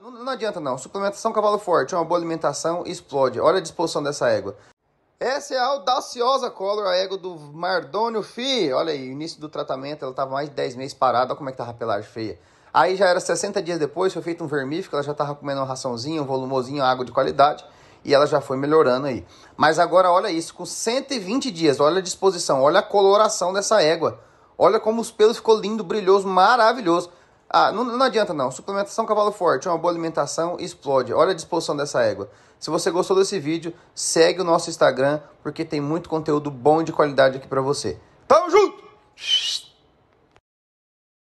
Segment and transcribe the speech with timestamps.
[0.00, 0.78] Não, não adianta não.
[0.78, 3.38] Suplementação cavalo forte, uma boa alimentação, explode.
[3.38, 4.56] Olha a disposição dessa égua.
[5.18, 8.72] Essa é a audaciosa color, a égua do Mardônio Fi.
[8.72, 11.32] Olha aí, início do tratamento, ela estava mais de 10 meses parada.
[11.32, 12.38] Olha como é que tava a pelagem feia.
[12.72, 15.66] Aí já era 60 dias depois, foi feito um vermífico, ela já estava comendo uma
[15.66, 17.62] raçãozinha, um volumozinho, água de qualidade.
[18.02, 19.26] E ela já foi melhorando aí.
[19.54, 24.18] Mas agora olha isso, com 120 dias, olha a disposição, olha a coloração dessa égua.
[24.56, 27.10] Olha como os pelos ficou lindo, brilhoso, maravilhoso.
[27.52, 28.50] Ah, não, não adianta não.
[28.52, 31.12] Suplementação cavalo forte, uma boa alimentação, explode.
[31.12, 32.30] Olha a disposição dessa égua.
[32.60, 36.84] Se você gostou desse vídeo, segue o nosso Instagram, porque tem muito conteúdo bom e
[36.84, 37.98] de qualidade aqui para você.
[38.28, 38.84] Tamo junto!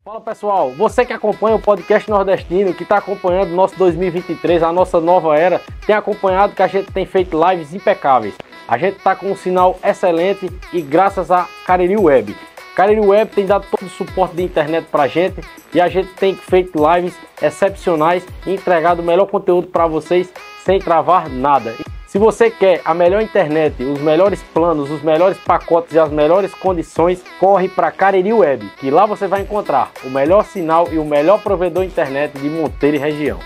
[0.05, 4.73] Fala pessoal, você que acompanha o podcast nordestino, que está acompanhando o nosso 2023, a
[4.73, 8.35] nossa nova era, tem acompanhado que a gente tem feito lives impecáveis.
[8.69, 12.37] A gente está com um sinal excelente e graças a Cariri Web.
[12.75, 15.41] Cariri Web tem dado todo o suporte de internet para a gente
[15.75, 20.33] e a gente tem feito lives excepcionais e entregado o melhor conteúdo para vocês
[20.65, 21.75] sem travar nada.
[22.07, 26.53] Se você quer a melhor internet, os melhores planos, os melhores pacotes e as melhores
[26.55, 31.05] condições, corre para Cariri Web, que lá você vai encontrar o melhor sinal e o
[31.05, 33.39] melhor provedor internet de Monteiro e região.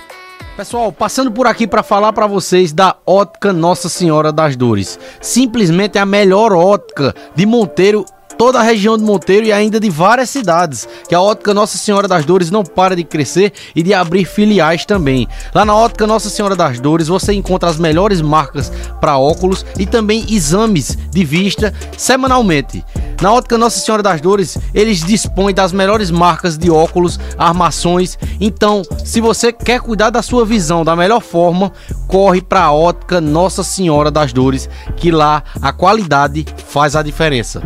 [0.56, 4.98] Pessoal, passando por aqui para falar para vocês da Ótica Nossa Senhora das Dores.
[5.20, 8.06] Simplesmente a melhor ótica de Monteiro
[8.38, 12.06] toda a região de Monteiro e ainda de várias cidades, que a Ótica Nossa Senhora
[12.06, 15.26] das Dores não para de crescer e de abrir filiais também.
[15.54, 18.70] Lá na Ótica Nossa Senhora das Dores você encontra as melhores marcas
[19.00, 22.84] para óculos e também exames de vista semanalmente.
[23.20, 28.18] Na Ótica Nossa Senhora das Dores, eles dispõem das melhores marcas de óculos, armações.
[28.38, 31.72] Então, se você quer cuidar da sua visão da melhor forma,
[32.06, 37.62] corre para a Ótica Nossa Senhora das Dores, que lá a qualidade faz a diferença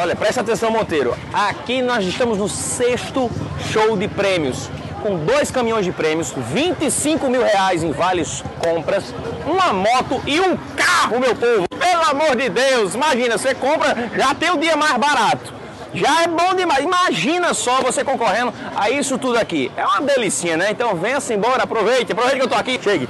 [0.00, 1.16] olha, presta atenção Monteiro.
[1.32, 3.30] Aqui nós estamos no sexto
[3.70, 4.70] show de prêmios.
[5.02, 9.14] Com dois caminhões de prêmios, 25 mil reais em vales compras,
[9.46, 11.66] uma moto e um carro, meu povo.
[11.68, 15.54] Pelo amor de Deus, imagina, você compra, já tem o dia mais barato.
[15.94, 16.84] Já é bom demais.
[16.84, 19.72] Imagina só você concorrendo a isso tudo aqui.
[19.76, 20.70] É uma delicinha, né?
[20.70, 22.78] Então venha-se embora, aproveite, aproveite que eu tô aqui.
[22.82, 23.08] Chegue.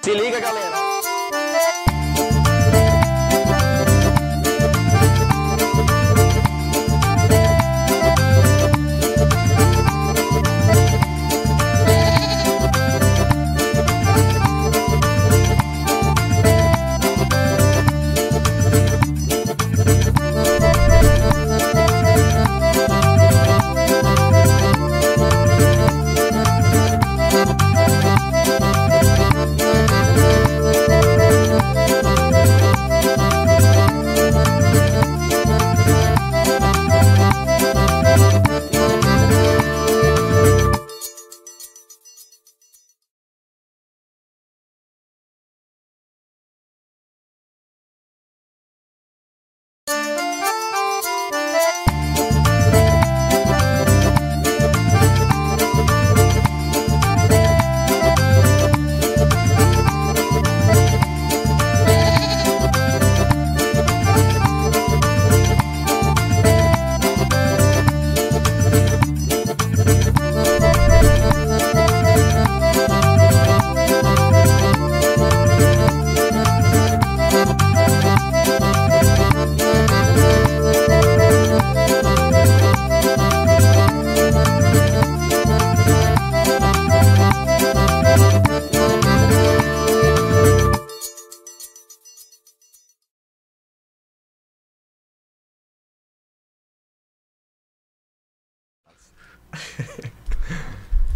[0.00, 1.95] Se liga, galera.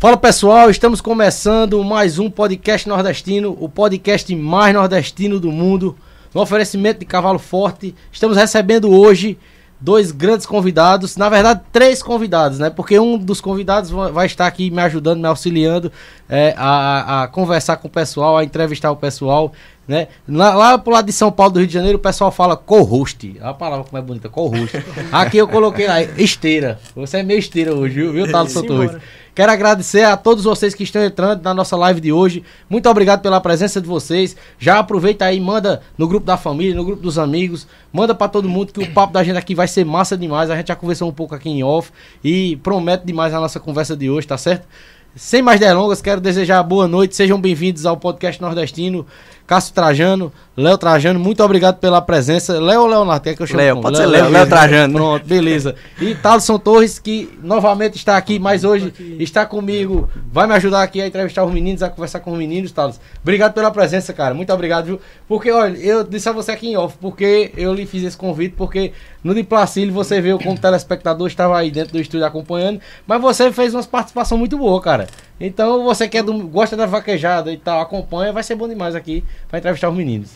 [0.00, 5.94] Fala pessoal, estamos começando mais um podcast nordestino, o podcast mais nordestino do mundo,
[6.32, 7.94] no oferecimento de Cavalo Forte.
[8.11, 9.37] Estamos recebendo hoje
[9.79, 12.70] dois grandes convidados, na verdade três convidados, né?
[12.70, 15.93] Porque um dos convidados vai estar aqui me ajudando, me auxiliando
[16.31, 19.52] é, a, a, conversar com o pessoal, a entrevistar o pessoal,
[19.87, 20.08] né?
[20.26, 23.37] Lá, lá pro lado de São Paulo do Rio de Janeiro o pessoal fala co-host,
[23.43, 24.82] a palavra como é bonita, co-host.
[25.12, 26.81] Aqui eu coloquei lá, esteira.
[26.97, 28.97] Você é meio esteira hoje, viu, viu Talo Santos?
[29.40, 32.44] Quero agradecer a todos vocês que estão entrando na nossa live de hoje.
[32.69, 34.37] Muito obrigado pela presença de vocês.
[34.58, 38.46] Já aproveita aí, manda no grupo da família, no grupo dos amigos, manda para todo
[38.46, 40.50] mundo que o papo da gente aqui vai ser massa demais.
[40.50, 41.90] A gente já conversou um pouco aqui em off
[42.22, 44.69] e promete demais a nossa conversa de hoje, tá certo?
[45.16, 49.04] Sem mais delongas, quero desejar boa noite, sejam bem-vindos ao podcast nordestino.
[49.44, 52.60] Cássio Trajano, Léo Trajano, muito obrigado pela presença.
[52.60, 53.24] Léo ou Leonardo?
[53.24, 54.94] Quer que eu chame Léo, pode ser Léo, Léo Trajano.
[54.94, 55.74] Pronto, beleza.
[56.00, 61.02] E Thaleson Torres, que novamente está aqui, mas hoje está comigo, vai me ajudar aqui
[61.02, 63.00] a entrevistar os meninos, a conversar com os meninos, Thales.
[63.20, 64.32] Obrigado pela presença, cara.
[64.32, 65.00] Muito obrigado, viu?
[65.26, 68.54] Porque, olha, eu disse a você aqui em off, porque eu lhe fiz esse convite,
[68.56, 68.92] porque
[69.22, 73.52] no de Placílio você veio como telespectador, estava aí dentro do estúdio acompanhando, mas você
[73.52, 75.06] fez uma participação muito boa, cara.
[75.38, 78.94] Então, você que é do, gosta da vaquejada e tal, acompanha, vai ser bom demais
[78.94, 80.31] aqui para entrevistar os meninos.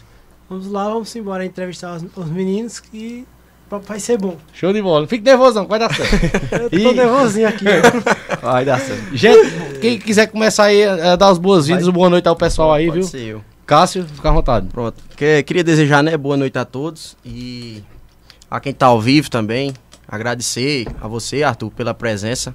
[0.49, 3.27] Vamos lá, vamos embora entrevistar os, os meninos que
[3.89, 4.37] vai ser bom.
[4.53, 5.07] Show de bola.
[5.09, 6.15] Fique nervoso, não, vai dar certo.
[6.55, 7.65] Eu tô E- nervosinho aqui.
[7.67, 8.35] ó.
[8.45, 9.17] Vai dar certo.
[9.17, 13.01] Gente, quem quiser começar aí a dar as boas-vindas, boa noite ao pessoal aí, Pode
[13.01, 13.09] viu?
[13.09, 13.45] ser eu.
[13.67, 14.67] Cássio, fica à vontade.
[14.69, 15.03] Pronto.
[15.17, 17.83] Que- queria desejar, né, boa noite a todos e
[18.55, 19.75] a quem tá ao vivo também.
[20.06, 22.55] Agradecer a você, Arthur, pela presença.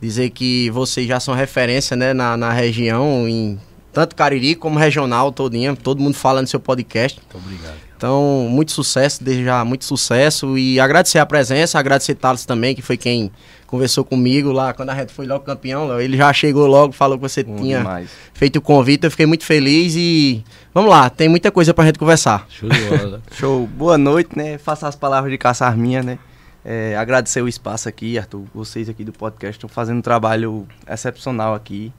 [0.00, 3.60] Dizer que vocês já são referência, né, na, na região, em
[3.92, 5.76] tanto Cariri como regional todinha.
[5.76, 7.20] Todo mundo fala no seu podcast.
[7.20, 7.76] Muito obrigado.
[7.94, 12.96] Então, muito sucesso, desejar muito sucesso e agradecer a presença, agradecer Thales também, que foi
[12.96, 13.30] quem
[13.66, 15.88] conversou comigo lá quando a gente foi logo campeão.
[15.88, 16.00] Léo.
[16.00, 18.08] Ele já chegou logo, falou que você tinha demais.
[18.34, 21.98] feito o convite, eu fiquei muito feliz e vamos lá, tem muita coisa pra gente
[21.98, 22.46] conversar.
[22.48, 23.22] Show de bola.
[23.32, 24.58] Show, boa noite, né?
[24.58, 26.18] Faça as palavras de caçar minha, né?
[26.64, 28.44] É, agradecer o espaço aqui, Arthur.
[28.54, 31.92] Vocês aqui do podcast estão fazendo um trabalho excepcional aqui.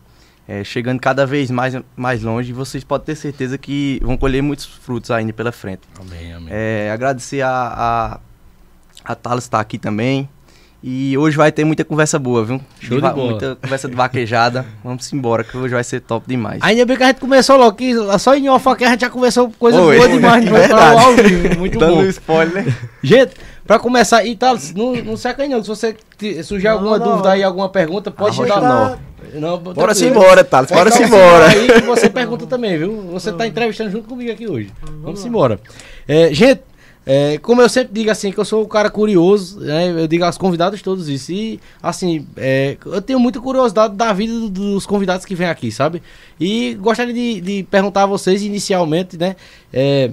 [0.48, 2.50] é, chegando cada vez mais, mais longe.
[2.52, 5.82] E vocês podem ter certeza que vão colher muitos frutos ainda pela frente.
[6.00, 6.48] amém, amém.
[6.52, 8.20] É, agradecer a, a,
[9.04, 10.28] a Thales estar aqui também.
[10.84, 12.62] E hoje vai ter muita conversa boa, viu?
[12.80, 13.32] Show de va- bola.
[13.32, 14.64] Muita conversa de vaquejada.
[14.84, 16.60] Vamos embora, que hoje vai ser top demais.
[16.62, 19.10] Ainda bem que a gente começou logo, que só em off aqui a gente já
[19.10, 19.98] conversou coisa Oi.
[19.98, 21.06] boa demais, não vai falar Verdade.
[21.06, 22.04] ao vivo, muito Dando bom.
[22.04, 22.78] spoiler.
[23.02, 23.32] Gente,
[23.66, 27.00] pra começar, e tal, não, não seca aí não, se você te- surgir Não, alguma
[27.00, 27.08] não.
[27.12, 28.70] dúvida aí, alguma pergunta, pode Arrocha dar.
[28.70, 29.08] não.
[29.34, 30.24] Não, Bora se tranquilo.
[30.24, 31.48] embora, Thales, Pode bora se dar um embora.
[31.48, 33.02] Aí que você pergunta também, viu?
[33.12, 34.72] Você tá entrevistando junto comigo aqui hoje.
[35.02, 35.60] Vamos embora.
[36.08, 36.62] É, gente,
[37.10, 39.90] é, como eu sempre digo assim, que eu sou um cara curioso, né?
[39.90, 41.32] Eu digo aos convidados todos isso.
[41.32, 45.72] E, assim, é, eu tenho muita curiosidade da vida do- dos convidados que vêm aqui,
[45.72, 46.04] sabe?
[46.38, 49.38] E gostaria de, de perguntar a vocês inicialmente, né?
[49.72, 50.12] É,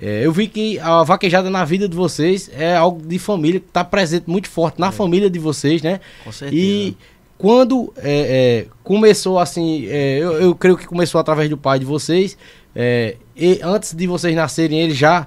[0.00, 3.66] é, eu vi que a vaquejada na vida de vocês é algo de família, que
[3.72, 5.98] tá presente muito forte na família de vocês, né?
[6.22, 6.62] Com certeza.
[6.62, 6.96] E
[7.36, 11.84] quando é, é, começou assim, é, eu, eu creio que começou através do pai de
[11.84, 12.36] vocês,
[12.74, 15.26] é, e antes de vocês nascerem, ele já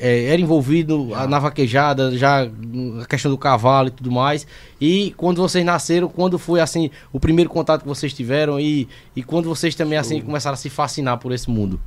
[0.00, 4.46] era envolvido a- na vaquejada, já na questão do cavalo e tudo mais.
[4.80, 9.22] E quando vocês nasceram, quando foi assim o primeiro contato que vocês tiveram e, e
[9.22, 11.80] quando vocês também assim começaram a se fascinar por esse mundo?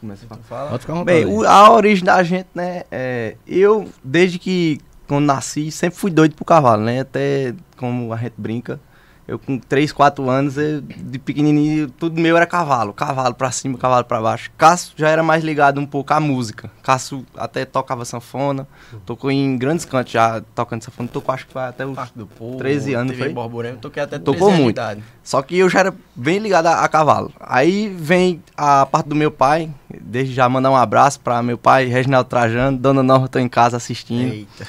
[0.00, 0.70] Começa a falar.
[0.70, 1.04] Pode ficar.
[1.04, 2.82] Bem, o- a origem da gente, né?
[2.90, 7.00] é, eu, desde que quando nasci, sempre fui doido pro cavalo, né?
[7.00, 8.80] Até como a gente brinca.
[9.32, 12.92] Eu com 3, 4 anos, eu, de pequenininho, tudo meu era cavalo.
[12.92, 14.50] Cavalo pra cima, cavalo pra baixo.
[14.58, 16.70] Cássio já era mais ligado um pouco à música.
[16.82, 18.68] Cássio até tocava sanfona.
[19.06, 21.08] Tocou em grandes cantos já tocando sanfona.
[21.08, 23.30] Tocou acho que vai até os Parque do Povo, 13 anos, foi?
[23.30, 24.76] Borborema, toquei até Tocou 13 anos de muito.
[24.76, 25.04] idade.
[25.24, 27.32] Só que eu já era bem ligado a, a cavalo.
[27.40, 31.86] Aí vem a parte do meu pai, desde já mandar um abraço para meu pai,
[31.86, 34.30] Reginaldo Trajano, Dona Norma tô em casa assistindo.
[34.30, 34.66] Eita.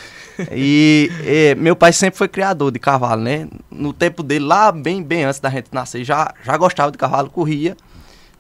[0.51, 3.47] E, eh, meu pai sempre foi criador de cavalo, né?
[3.69, 7.29] No tempo dele, lá bem, bem antes da gente nascer, já, já gostava de cavalo,
[7.29, 7.77] corria,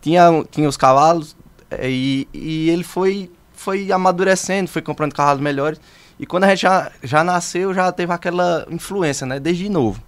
[0.01, 1.35] tinha, tinha os cavalos,
[1.71, 5.79] eh, e, e ele foi, foi amadurecendo, foi comprando cavalos melhores.
[6.19, 9.39] E quando a gente já, já nasceu, já teve aquela influência, né?
[9.39, 10.01] Desde novo.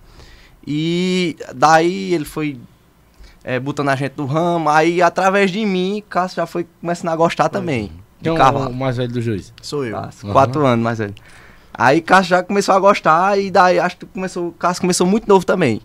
[0.65, 2.57] E daí ele foi
[3.43, 7.15] eh, botando a gente do ramo, aí através de mim, Cássio já foi começando a
[7.15, 9.53] gostar também de Quem é o- mais velho dos dois?
[9.61, 9.95] Sou eu.
[9.95, 11.13] Cássio, Quatro anos mais velho.
[11.77, 15.45] Aí Cássio já começou a gostar e daí acho que começou, Cássio começou muito novo
[15.45, 15.81] também.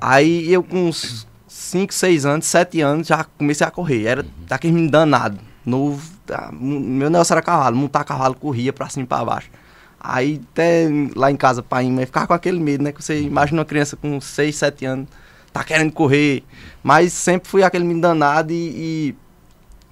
[0.00, 4.04] Aí eu com uns 5, 6 anos, 7 anos já comecei a correr.
[4.04, 6.02] Era daquele menino danado, novo.
[6.26, 9.50] tá, meu negócio era cavalo, montar cavalo, corria pra cima e pra baixo.
[9.98, 12.92] Aí até lá em casa, pai e mãe ficava com aquele medo, né?
[12.92, 15.08] Que você imagina uma criança com 6, 7 anos,
[15.52, 16.42] tá querendo correr.
[16.82, 19.14] Mas sempre fui aquele menino danado e,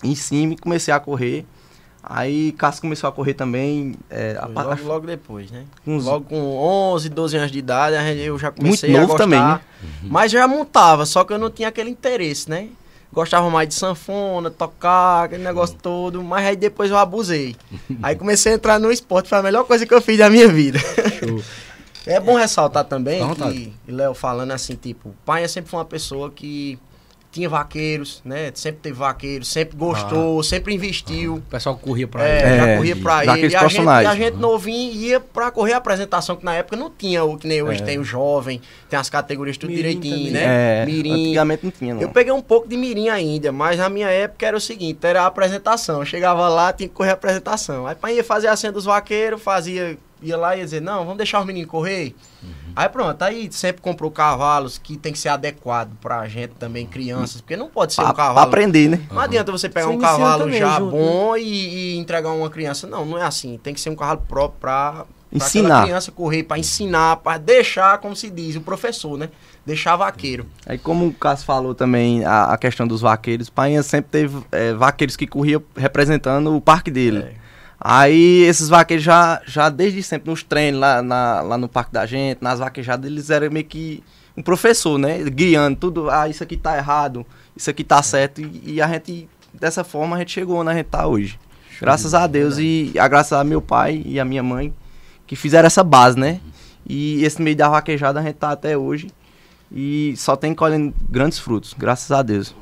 [0.03, 1.47] e em cima e comecei a correr.
[2.11, 3.95] Aí Cássio começou a correr também.
[4.09, 5.65] é, a logo, logo depois, né?
[5.87, 9.25] uns- Logo com 11, 12 anos de idade, eu já comecei Muito a novo gostar.
[9.25, 9.61] também, né?
[10.05, 12.69] Mas já montava, só que eu não tinha aquele interesse, né?
[13.13, 17.57] Gostava mais de sanfona, tocar, aquele negócio todo, mas aí depois eu abusei.
[18.03, 20.49] aí comecei a entrar no esporte, foi a melhor coisa que eu fiz da minha
[20.49, 20.79] vida.
[22.07, 23.73] É bom ressaltar também Dá vontade.
[23.85, 26.79] que, Léo falando assim, tipo, o pai sempre foi uma pessoa que
[27.31, 28.51] tinha vaqueiros, né?
[28.55, 31.35] Sempre teve vaqueiros, sempre gostou, sempre investiu.
[31.37, 32.57] O pessoal corria pra É, ele.
[32.57, 33.53] já É, corria pra daqueles ele.
[33.53, 36.77] E a, gente, e a gente novinho ia pra correr a apresentação, que na época
[36.77, 40.17] não tinha o que nem hoje tem o jovem, tem as categorias tudo Mirim direitinho,
[40.17, 40.33] também.
[40.33, 40.85] né?
[40.85, 40.85] É,
[41.29, 42.01] antigamente não tinha, não.
[42.03, 45.23] Eu peguei um pouco de mirim ainda, mas na minha época era o seguinte, era
[45.23, 46.01] a apresentação.
[46.01, 47.87] Eu chegava lá, tinha que correr a apresentação.
[47.87, 51.01] Aí pra ir fazer a cena dos vaqueiros, fazia, ia lá e ia dizer, não,
[51.05, 52.15] vamos deixar os meninos correr.
[52.79, 57.41] Aí pronto, aí sempre comprou cavalos que tem que ser adequado pra gente também, crianças,
[57.41, 58.47] porque não pode ser Pra, um pra cavalo...
[58.47, 59.01] aprender, né?
[59.11, 62.49] Não adianta você pegar Você um cavalo também já junto, bom e, e entregar uma
[62.49, 62.87] criança.
[62.87, 63.59] Não, não é assim.
[63.61, 65.67] Tem que ser um cavalo próprio pra, pra Ensinar.
[65.69, 69.29] aquela criança correr, pra ensinar, pra deixar, como se diz, o professor, né?
[69.67, 70.47] Deixar vaqueiro.
[70.65, 74.73] Aí como o Cássio falou também, a, a questão dos vaqueiros, Painha sempre teve é,
[74.73, 77.19] vaqueiros que corriam representando o parque dele.
[77.19, 77.48] É.
[77.81, 82.05] Aí esses vaqueiros já, já desde sempre nos treinos lá, na- lá no parque da
[82.07, 84.03] gente, nas vaquejadas, eles eram meio que
[84.37, 85.23] um professor, né?
[85.31, 87.25] Guiando tudo, ah, isso aqui tá errado,
[87.57, 88.41] isso aqui tá certo.
[88.41, 91.39] E, e a gente, dessa forma, a gente chegou onde a gente tá hoje.
[91.81, 94.75] Graças a Deus e a graças a meu pai e a minha mãe
[95.27, 96.41] que fizeram essa base, né?
[96.89, 99.09] E esse meio da vaquejada a gente tá até hoje.
[99.71, 102.55] E só tem colhendo grandes frutos, graças a Deus.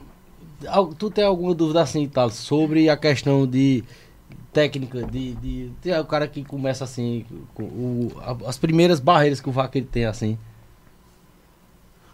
[0.98, 3.84] Tu tem alguma dúvida assim, tal, sobre a questão de
[4.60, 9.38] técnica, de, de, tem o cara que começa assim, com o, a- as primeiras barreiras
[9.38, 10.38] que o vaqueiro tem assim,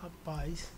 [0.03, 0.69] Rapaz.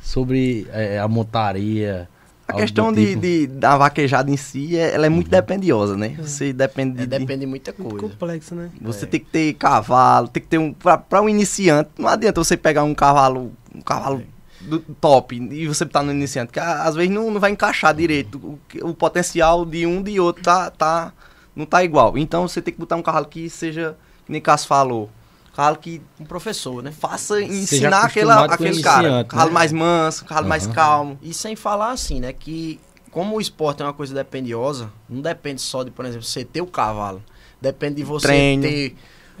[0.00, 2.08] sobre é, a montaria.
[2.48, 3.20] A questão de, tipo.
[3.20, 6.16] de- da vaquejada em si, é- ela é muito dependiosa, né?
[6.18, 8.08] Você depende de, É, depende de muita Muito coisa.
[8.08, 8.70] complexo, né?
[8.82, 9.08] Você É.
[9.08, 10.72] tem que ter cavalo, tem que ter um.
[10.72, 13.52] Pra, pra um iniciante, não adianta você pegar um cavalo.
[13.72, 14.22] Um cavalo
[14.60, 17.94] do top e você tá no iniciante, que a- às vezes não, não vai encaixar
[17.94, 18.36] direito.
[18.38, 18.58] O,
[18.90, 21.12] o potencial de um de outro tá, tá,
[21.56, 22.16] não tá igual.
[22.18, 25.10] Então você tem que botar um cavalo que seja, que nem Cássio falou,
[25.52, 26.92] um cavalo que Um professor, né?
[26.92, 29.20] faça ensinar aquela, aquele cara.
[29.20, 29.54] Um cavalo né?
[29.54, 30.74] mais manso, um cavalo mais Aham.
[30.74, 31.18] calmo.
[31.22, 32.32] E sem falar assim, né?
[32.32, 32.78] Que
[33.10, 36.60] como o esporte é uma coisa dependiosa, não depende só de, por exemplo, você ter
[36.60, 37.22] o cavalo.
[37.60, 38.62] Depende de você Treino.
[38.62, 38.96] ter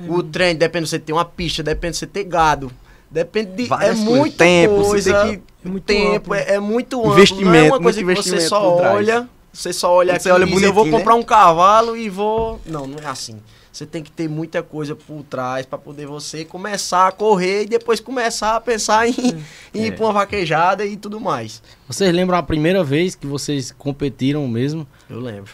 [0.08, 2.72] o treino, depende de você ter uma pista, depende de você ter gado.
[3.10, 3.64] Depende de.
[3.66, 4.16] Várias é coisas.
[4.18, 6.34] muito Tempo, você coisa, tem que- É muito tempo, amplo.
[6.34, 7.12] é, é muito amplo.
[7.12, 10.34] Investimento, não é uma muito coisa que você só olha, você só olha Você aqui
[10.36, 11.20] olha e diz, eu vou bonitinho, comprar né?
[11.20, 12.60] um cavalo e vou...
[12.64, 13.40] Não, não é assim.
[13.72, 17.66] Você tem que ter muita coisa por trás para poder você começar a correr e
[17.66, 19.14] depois começar a pensar em,
[19.74, 19.86] em É.
[19.88, 21.62] ir pra uma vaquejada e tudo mais.
[21.86, 24.86] Vocês lembram a primeira vez que vocês competiram mesmo?
[25.08, 25.52] Eu lembro.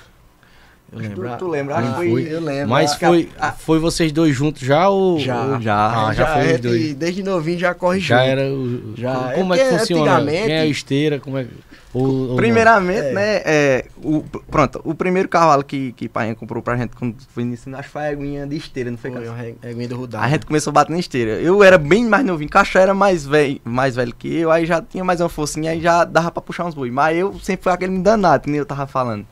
[0.92, 1.28] Eu lembro.
[1.30, 1.74] Tu, tu lembra?
[1.74, 2.08] Ah, Acho que foi.
[2.10, 2.32] foi.
[2.34, 2.68] Eu lembro.
[2.70, 5.42] Mas A- foi, a- foi vocês dois juntos já ou Já.
[5.44, 6.06] ou- Já.
[6.08, 6.80] Ah, já, foi é os dois.
[6.82, 8.28] de- Desde novinho já corre Já junto.
[8.30, 8.92] era o.
[8.96, 10.02] Já, Como é é que funciona?
[10.12, 11.18] antigamente- Quem é a esteira?
[11.20, 11.46] Como é
[11.92, 12.36] ou?
[12.36, 13.12] Primeiramente, É.
[13.12, 17.42] né, é, o, pronto, o primeiro cavalo que, que pai comprou pra gente quando foi
[17.42, 19.10] iniciando, acho que foi a aguinha de esteira, não foi?
[19.10, 20.20] Foi uma re- reguinha do Rudá.
[20.20, 21.32] A gente começou a bater na esteira.
[21.40, 24.80] Eu era bem mais novinho, Caixa era mais velho, mais velho que eu, aí já
[24.82, 26.90] tinha mais uma forcinha, aí já dava pra puxar uns boi.
[26.90, 29.26] Mas eu sempre fui aquele danado, que nem eu tava falando.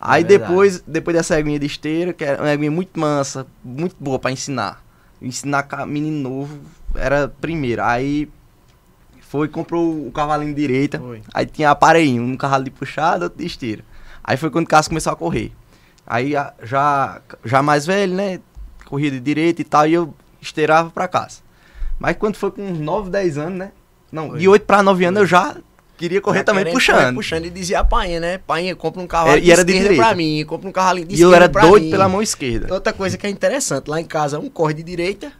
[0.00, 3.96] Aí É depois, depois dessa aguinha de esteira, que era uma aguinha muito mansa, muito
[3.98, 4.84] boa pra ensinar.
[5.20, 6.58] Ensinar menino novo
[6.94, 7.82] era primeiro.
[7.82, 8.28] Aí
[9.22, 10.98] foi, comprou o cavalinho de direita.
[10.98, 11.22] Foi.
[11.32, 13.82] Aí tinha aparelhinho, um cavalo de puxada, outro de esteira.
[14.22, 15.52] Aí foi quando o Cássio começou a correr.
[16.06, 18.40] Aí já, já mais velho, né?
[18.84, 21.40] Corria de direita e tal, e eu esteirava pra casa.
[21.98, 23.72] Mas quando foi com uns 9, 10 anos, né?
[24.12, 24.38] Não, Foi.
[24.38, 25.56] de 8 pra 9 anos eu já
[25.96, 26.96] queria correr Já também puxando.
[26.96, 28.38] correr puxando e dizia a painha, né?
[28.38, 30.08] Painha, compra um cavalo É, de e era de esquerda direita.
[30.08, 31.90] pra mim, compra um cavalinho de E eu esquerda era pra doido mim.
[31.90, 32.72] pela mão esquerda.
[32.72, 35.32] Outra coisa que é interessante, lá em casa um corre de direita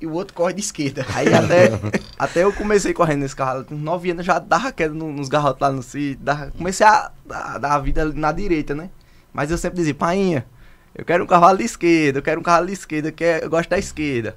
[0.00, 1.04] e o outro corre de esquerda.
[1.14, 1.70] Aí até,
[2.18, 5.60] até eu comecei correndo nesse cavalo, com 9 anos já dava queda no- nos garrotes
[5.60, 8.90] lá no sítio, dava- comecei a dar dar a vida na direita, né?
[9.32, 10.44] Mas eu sempre dizia, painha,
[10.94, 13.50] eu quero um cavalo de esquerda, eu quero um cavalo de esquerda, que é- eu
[13.50, 14.36] gosto da esquerda.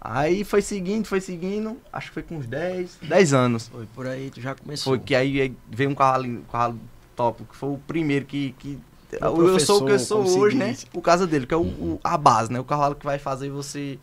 [0.00, 3.68] Aí foi seguindo, foi seguindo, acho que foi com uns 10, 10 anos.
[3.68, 4.92] Foi por aí, tu já começou.
[4.92, 6.78] Foi que aí veio um cavalo, um cavalo
[7.14, 8.54] top, que foi o primeiro que.
[8.58, 8.78] que
[9.20, 10.74] O eu sou o que eu sou hoje, né?
[10.92, 12.58] Por causa dele, que é o, o- a base, né?
[12.58, 13.98] O cavalo que vai fazer você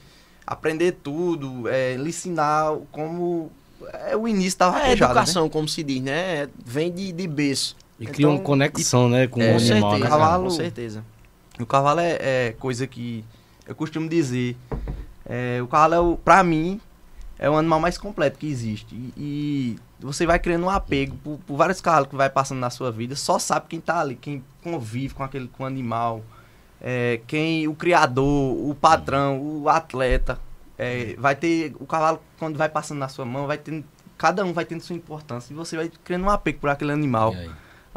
[0.45, 3.51] aprender tudo, é, lhe ensinar como.
[4.05, 4.91] É o início da É né?
[4.93, 6.47] educação, como se diz, né?
[6.63, 7.75] Vem de, de berço.
[7.99, 9.59] E cria uma Então, conexão, né, com é, o animal,
[9.91, 10.09] certeza, né?
[10.09, 11.03] Cavalo- com certeza.
[11.59, 13.25] O cavalo é, é coisa que
[13.65, 14.55] eu costumo dizer.
[15.27, 16.79] É, o cavalo, pra mim,
[17.37, 18.95] é o animal mais completo que existe.
[18.95, 22.69] E, e você vai criando um apego por, por vários cavalos que vai passando na
[22.69, 23.15] sua vida.
[23.15, 26.23] Só sabe quem tá ali, quem convive com aquele com o animal.
[26.81, 28.25] é, quem o criador,
[28.69, 30.39] o patrão, o atleta.
[30.77, 31.75] é, vai ter.
[31.79, 33.83] O cavalo, quando vai passando na sua mão, vai tendo.
[34.17, 35.53] Cada um vai tendo sua importância.
[35.53, 37.33] E você vai criando um apego por aquele animal.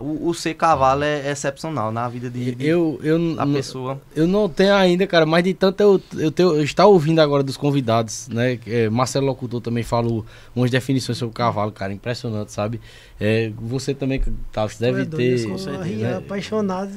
[0.00, 4.00] O, o ser cavalo é excepcional na vida de, de Eu, eu, da n- pessoa.
[4.16, 7.42] eu não tenho ainda, cara, mas de tanto eu, eu, tenho, eu estar ouvindo agora
[7.42, 8.58] dos convidados, né?
[8.66, 10.24] é, Marcelo Locutor também falou
[10.56, 12.80] umas definições sobre o cavalo, cara, impressionante, sabe?
[13.20, 15.50] É, você também, tá, você deve é doido, ter.
[15.50, 16.16] Eu sou né?
[16.16, 16.92] apaixonado.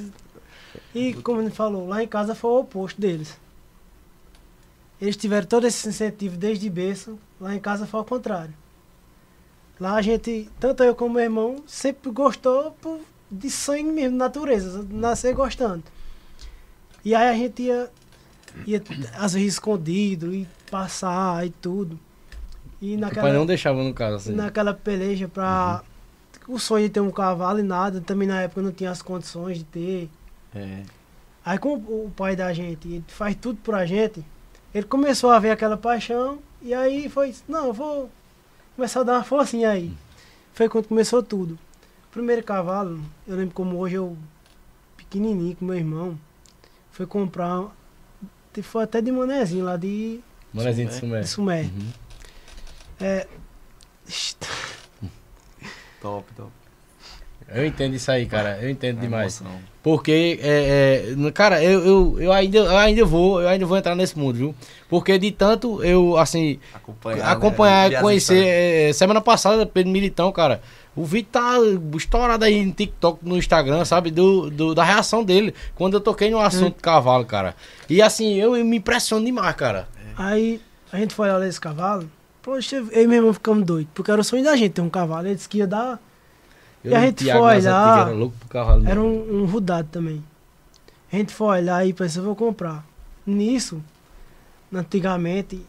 [0.96, 3.38] E como ele falou, lá em casa foi o oposto deles.
[5.02, 8.54] Eles tiveram todo esse incentivo desde berço, lá em casa foi ao contrário.
[9.84, 14.88] Lá a gente, tanto eu como meu irmão, sempre gostou por- de sangue mesmo, natureza,
[14.90, 15.84] nascer gostando.
[17.04, 17.92] E aí a gente ia,
[18.66, 18.82] ia
[19.18, 22.00] às vezes escondido, e passar e tudo.
[22.82, 24.32] E O naquela, pai não deixava no caso, assim.
[24.32, 25.84] naquela peleja pra.
[26.48, 29.58] O sonho de ter um cavalo e nada, também na época não tinha as condições
[29.58, 30.10] de ter.
[30.56, 30.84] É.
[31.44, 34.24] Aí como o pai da gente ele faz tudo pra gente,
[34.74, 38.10] ele começou a ver aquela paixão e aí foi, não, eu vou
[38.76, 39.94] começar a dar uma forcinha aí.
[40.54, 41.58] Foi quando começou tudo.
[42.12, 44.16] Primeiro cavalo, eu lembro como hoje eu,
[44.96, 46.18] pequenininho com meu irmão,
[46.92, 47.76] foi comprar,
[48.62, 50.20] foi até de manezinho lá de,
[50.54, 51.20] Manezinho de sumé.
[51.22, 51.62] de Sumé.
[51.64, 51.92] Uhum.
[53.00, 53.28] É,
[56.02, 56.52] Top, top.
[57.54, 58.58] Eu entendo isso aí, cara.
[58.62, 59.40] Eu entendo É demais.
[59.42, 59.60] emoção.
[59.84, 63.94] Porque, é, é, cara, eu, eu, eu, ainda, eu ainda vou, eu ainda vou entrar
[63.96, 64.56] nesse mundo, viu?
[64.88, 68.00] Porque de tanto eu, assim, Acompanhar, acompanhar, né?
[68.02, 68.34] conhecer.
[68.36, 68.50] Viajar.
[68.90, 70.62] é, semana passada, Pedro Militão, cara.
[70.96, 71.56] O vídeo tá
[71.98, 74.10] estourado aí no TikTok, no Instagram, sabe?
[74.10, 75.54] Do, do- da reação dele.
[75.76, 77.56] Quando eu toquei no assunto de cavalo, cara.
[77.90, 79.88] E assim, eu me impressiono demais, cara.
[80.16, 80.62] Aí
[80.92, 82.10] a gente foi olhar esse cavalo.
[82.42, 83.92] Poxa, eu e meu irmão ficamos doidos.
[83.94, 85.28] Porque era o sonho da gente ter um cavalo.
[85.28, 86.00] Ele disse que ia dar.
[86.84, 88.82] Eu E a gente Thiago foi lá, antigas, era louco pro cavalo.
[88.82, 88.92] né?
[88.92, 90.24] Era um, um rudado também.
[91.12, 92.86] A gente foi olhar e pensou, vou comprar.
[93.26, 93.82] Nisso,
[94.74, 95.66] antigamente,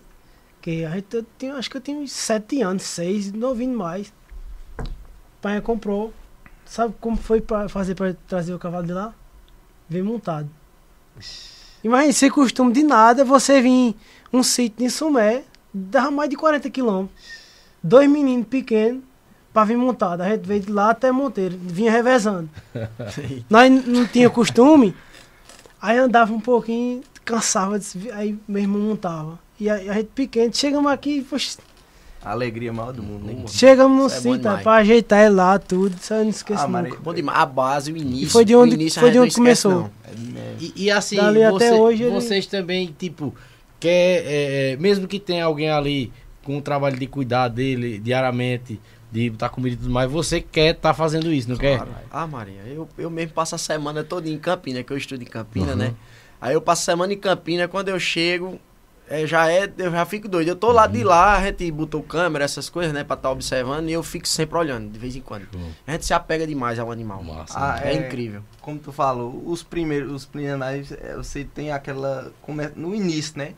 [0.61, 4.13] que a gente eu tinha, acho que eu tinha uns sete anos, seis, novinho mais.
[4.79, 4.85] O
[5.43, 6.13] pai comprou.
[6.65, 9.15] Sabe como foi pra fazer para trazer o cavalo de lá?
[9.89, 10.49] Veio montado.
[11.85, 13.95] Imagina, sem costume de nada, você vir
[14.33, 17.21] um sítio em Sumé, dava mais de 40 quilômetros.
[17.83, 19.03] Dois meninos pequenos
[19.55, 20.21] pra vir montado.
[20.21, 22.51] A gente veio de lá até Monteiro, vinha revezando.
[23.49, 24.95] Nós não tinha costume,
[25.81, 27.79] aí andava um pouquinho, cansava,
[28.13, 29.39] aí meu irmão montava.
[29.59, 31.59] E a, a gente pequeno, chegamos aqui, poxa,
[32.25, 33.45] A alegria maior do mundo, né?
[33.47, 36.91] chegamos no Isso é pra ajeitar ele lá, tudo, isso eu não esqueço Ah, Maria,
[36.91, 37.03] nunca.
[37.03, 37.39] Bom demais.
[37.39, 38.27] A base, o início.
[38.27, 39.89] E foi de onde- foi de onde começou.
[40.05, 43.33] É, E, e assim, Dali até você- hoje ele- vocês também, tipo,
[43.79, 46.13] quer, é, é, mesmo que tenha alguém ali
[46.43, 48.81] com o trabalho de cuidar dele diariamente,
[49.15, 51.81] de botar comida e tudo mais, você quer estar fazendo isso, não quer?
[52.11, 55.27] Ah, Maria, eu, eu mesmo passo a semana toda em Campina, que eu estudo em
[55.27, 55.77] Campina, Uhum.
[55.77, 55.95] né?
[56.41, 58.59] Aí eu passo a semana em Campina, quando eu chego,
[59.09, 60.49] é, já é, eu já fico doido.
[60.49, 60.93] Eu tô lá Uhum.
[60.93, 64.27] de lá, a gente botou câmera, essas coisas, né, pra estar observando, e eu fico
[64.27, 65.47] sempre olhando, de vez em quando.
[65.53, 65.61] Show.
[65.87, 67.23] A gente se apega demais ao animal.
[67.23, 67.55] Massa.
[67.57, 68.07] Ah, é, é.
[68.09, 68.43] incrível.
[68.61, 72.33] Como tu falou, os primeiros, os preliminares, é, você tem aquela.
[72.75, 73.53] No início, né?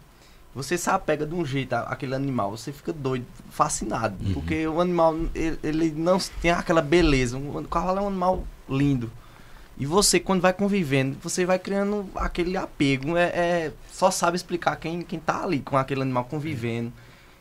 [0.56, 4.16] Você se apega de um jeito àquele animal, você fica doido, fascinado.
[4.24, 4.32] Uhum.
[4.32, 7.36] Porque o animal, ele, ele não tem aquela beleza.
[7.36, 9.12] O cavalo é um animal lindo.
[9.76, 13.18] E você, quando vai convivendo, você vai criando aquele apego.
[13.18, 16.90] É, é- só sabe explicar quem, quem tá ali com aquele animal convivendo.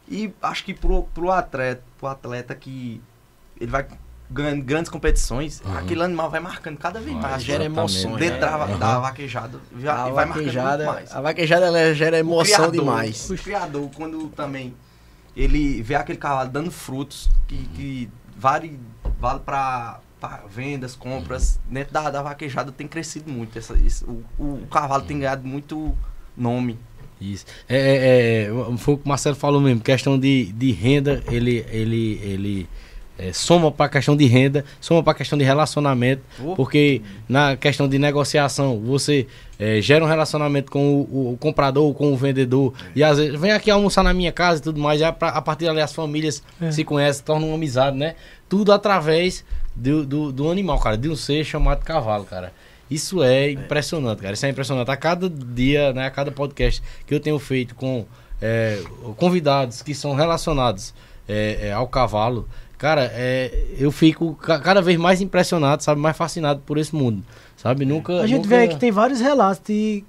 [0.10, 3.02] E acho que pro, pro atleta, pro atleta que
[3.60, 3.88] ele vai
[4.30, 5.78] ganhando grandes competições, Uhum.
[5.78, 7.44] aquele animal vai marcando cada vez mais.
[7.44, 7.98] gera exatamente.
[8.00, 8.18] emoções.
[8.20, 8.68] Dentro né?
[8.68, 9.60] da, da vaquejada.
[9.80, 11.16] Já, A vai vaquejada, mais.
[11.16, 13.30] a vaquejada ela gera O emoção criador, demais.
[13.30, 14.74] O criador, quando também
[15.36, 18.80] ele vê aquele cavalo dando frutos, que, que vale,
[19.20, 20.00] vale para
[20.50, 23.58] vendas, compras, dentro da, da vaquejada tem crescido muito.
[23.60, 25.96] Essa, isso, o, o, o cavalo tem ganhado muito
[26.36, 26.80] nome.
[27.20, 27.46] Isso.
[27.70, 31.66] É, é, é, foi o que o Marcelo falou mesmo, questão de, de renda, ele,
[31.70, 32.70] ele, ele
[33.18, 36.56] é, soma para a questão de renda, soma para a questão de relacionamento, Oh.
[36.56, 39.26] porque na questão de negociação, você
[39.58, 43.52] é, gera um relacionamento com o, o- comprador, com o vendedor, e às vezes vem
[43.52, 46.44] aqui almoçar na minha casa e tudo mais, já pra- a partir dali as famílias
[46.62, 46.72] É.
[46.72, 48.16] se conhecem, tornam uma amizade, né?
[48.50, 52.52] Tudo através do, do, do animal, cara, de um ser chamado cavalo, cara.
[52.92, 54.34] Isso é impressionante, cara.
[54.34, 54.92] Isso é impressionante.
[54.92, 58.06] A cada dia, né, a cada podcast que eu tenho feito com
[58.42, 58.80] é,
[59.18, 60.94] convidados que são relacionados
[61.28, 62.48] é, é, ao cavalo,
[62.78, 67.24] cara, é, eu fico ca- cada vez mais impressionado, sabe, mais fascinado por esse mundo,
[67.58, 67.86] sabe?
[67.86, 68.22] Nunca.
[68.22, 68.58] A gente nunca...
[68.58, 70.04] vê que tem vários relatos de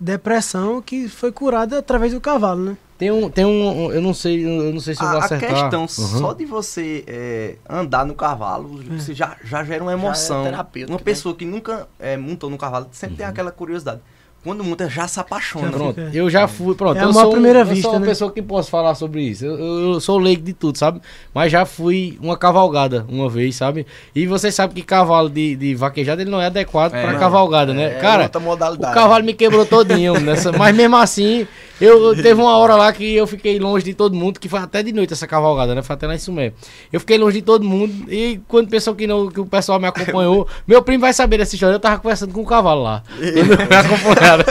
[0.00, 2.76] depressão que foi curada através do cavalo, né?
[2.98, 5.24] Tem um, tem um, eu não sei, eu não sei se eu vou A, a
[5.24, 5.50] acertar.
[5.50, 5.88] questão Uhum.
[5.88, 10.44] só de você é, andar no cavalo, você já, já gera uma é emoção.
[10.44, 11.04] terapêutico, uma né?
[11.04, 14.00] pessoa que nunca é, montou no cavalo sempre tem aquela curiosidade.
[14.44, 15.66] Quando monta, já se apaixona.
[15.66, 16.74] Já Pronto, eu já fui.
[16.74, 18.06] Pronto, É eu sou, primeira eu vista, sou uma né?
[18.06, 19.44] pessoa que posso falar sobre isso.
[19.44, 21.00] Eu, eu- eu sou leigo de tudo, sabe?
[21.32, 23.86] Mas já fui uma cavalgada uma vez, sabe?
[24.14, 27.20] E você sabe que cavalo de, de vaquejada ele não é adequado É, pra não.
[27.20, 27.84] cavalgada, né?
[27.84, 28.40] É Cara, outra
[28.72, 30.50] o cavalo me quebrou todinho nessa.
[30.50, 31.46] Mas mesmo assim,
[31.80, 34.82] eu teve uma hora lá que eu fiquei longe de todo mundo, que foi até
[34.82, 35.82] de noite essa cavalgada, né?
[35.82, 36.52] Foi até lá em Sumé.
[36.92, 39.86] Eu fiquei longe de todo mundo e quando pensou que, não, que o pessoal me
[39.86, 41.74] acompanhou, meu primo vai saber dessa história.
[41.74, 43.02] Eu tava conversando com o cavalo lá.
[43.18, 44.44] Ele me acompanharam.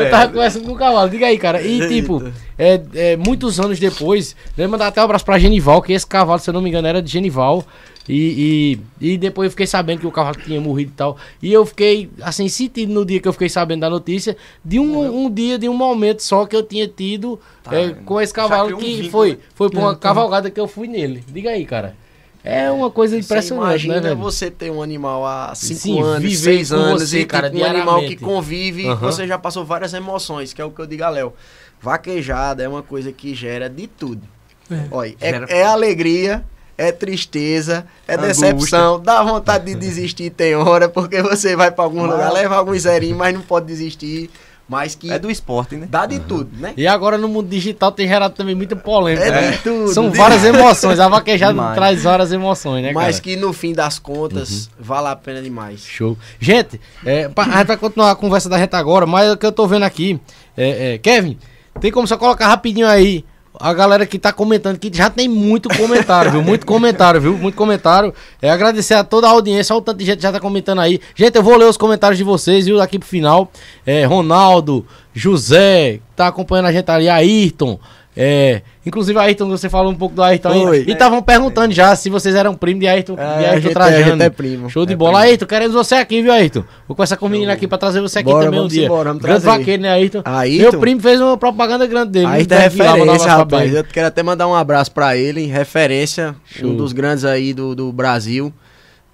[0.00, 1.10] eu tava conversando com o cavalo.
[1.10, 1.62] Diga aí, cara.
[1.62, 2.22] E tipo,
[2.58, 6.38] é, é, muitos anos depois, né, mandar até um abraço pra Genival, que esse cavalo,
[6.38, 7.64] se eu não me engano, era de Genival.
[8.08, 11.16] E, e, e depois eu fiquei sabendo que o cavalo tinha morrido e tal.
[11.42, 15.24] E eu fiquei, assim, sentido no dia que eu fiquei sabendo da notícia, de um,
[15.26, 17.38] um dia, de um momento só que eu tinha tido
[17.70, 19.38] é, com esse cavalo que foi, né?
[19.54, 19.98] foi É, uma então.
[20.00, 21.24] cavalgada que eu fui nele.
[21.28, 21.96] Diga aí, cara.
[22.44, 24.16] É uma coisa Você impressionante, imagina né, velho?
[24.18, 27.50] você ter um animal há 5 Sim, anos, viver 6 com anos, você, e cara,
[27.52, 29.00] um animal que convive, Aham.
[29.10, 31.32] você já passou várias emoções, que é o que eu digo a Léo.
[31.80, 34.22] Vaquejada é uma coisa que gera de tudo.
[34.70, 34.86] É.
[34.92, 36.44] Olha, é, Gera- é alegria,
[36.78, 38.28] é tristeza, é Angústia.
[38.52, 42.56] decepção, dá vontade de desistir tem hora, porque você vai pra algum Mas- lugar, leva
[42.56, 44.30] alguns zerinhos, mas não pode desistir.
[44.68, 45.86] Mas que É do esporte, né?
[45.88, 46.74] dá de tudo, né?
[46.76, 49.24] E agora no mundo digital tem gerado também muita polêmica.
[49.24, 49.50] É né?
[49.52, 49.94] de tudo.
[49.94, 50.98] São de- várias emoções.
[50.98, 51.76] A vaquejada Demais.
[51.76, 53.06] traz várias emoções, né, cara?
[53.06, 54.70] Mas que no fim das contas, Uhum.
[54.80, 55.86] vale a pena demais.
[55.86, 56.18] Show.
[56.40, 59.46] Gente, é, pa- a gente vai continuar a conversa da gente agora, mas o que
[59.46, 60.18] eu tô vendo aqui,
[60.56, 61.38] é, é, Kevin,
[61.80, 63.24] tem como só colocar rapidinho aí
[63.60, 66.42] a galera que tá comentando, que já tem muito comentário, viu?
[66.42, 67.36] Muito comentário, viu?
[67.36, 68.12] Muito comentário.
[68.40, 70.80] É agradecer a toda a audiência, olha o tanto de gente que já tá comentando
[70.80, 71.00] aí.
[71.14, 72.78] Gente, eu vou ler os comentários de vocês, viu?
[72.78, 73.50] Daqui pro final.
[73.84, 77.78] É, Ronaldo, José, tá acompanhando a gente ali, Ayrton.
[78.18, 80.62] É, inclusive, Ayrton, você falou um pouco do Ayrton aí.
[80.62, 80.84] Foi.
[80.86, 83.72] E estavam perguntando já se vocês eram primo de Ayrton, de É, a Ayrton é-
[83.74, 84.22] Trajano.
[84.22, 84.70] é primo.
[84.70, 85.18] Show de É bola.
[85.18, 85.24] primo.
[85.30, 86.64] Ayrton, queremos você aqui, viu, Ayrton?
[86.88, 88.86] Vou conversar com o menino aqui pra trazer você aqui Bora, também um dia.
[88.86, 90.22] embora, grande vaqueiro, né, Ayrton?
[90.24, 90.70] Ayrton.
[90.70, 92.24] Meu primo fez uma propaganda grande dele.
[92.26, 93.74] Lá, mandar um referência, rapaz.
[93.74, 96.70] Eu quero até mandar um abraço pra ele, referência, Show.
[96.70, 98.50] um dos grandes aí do, do Brasil.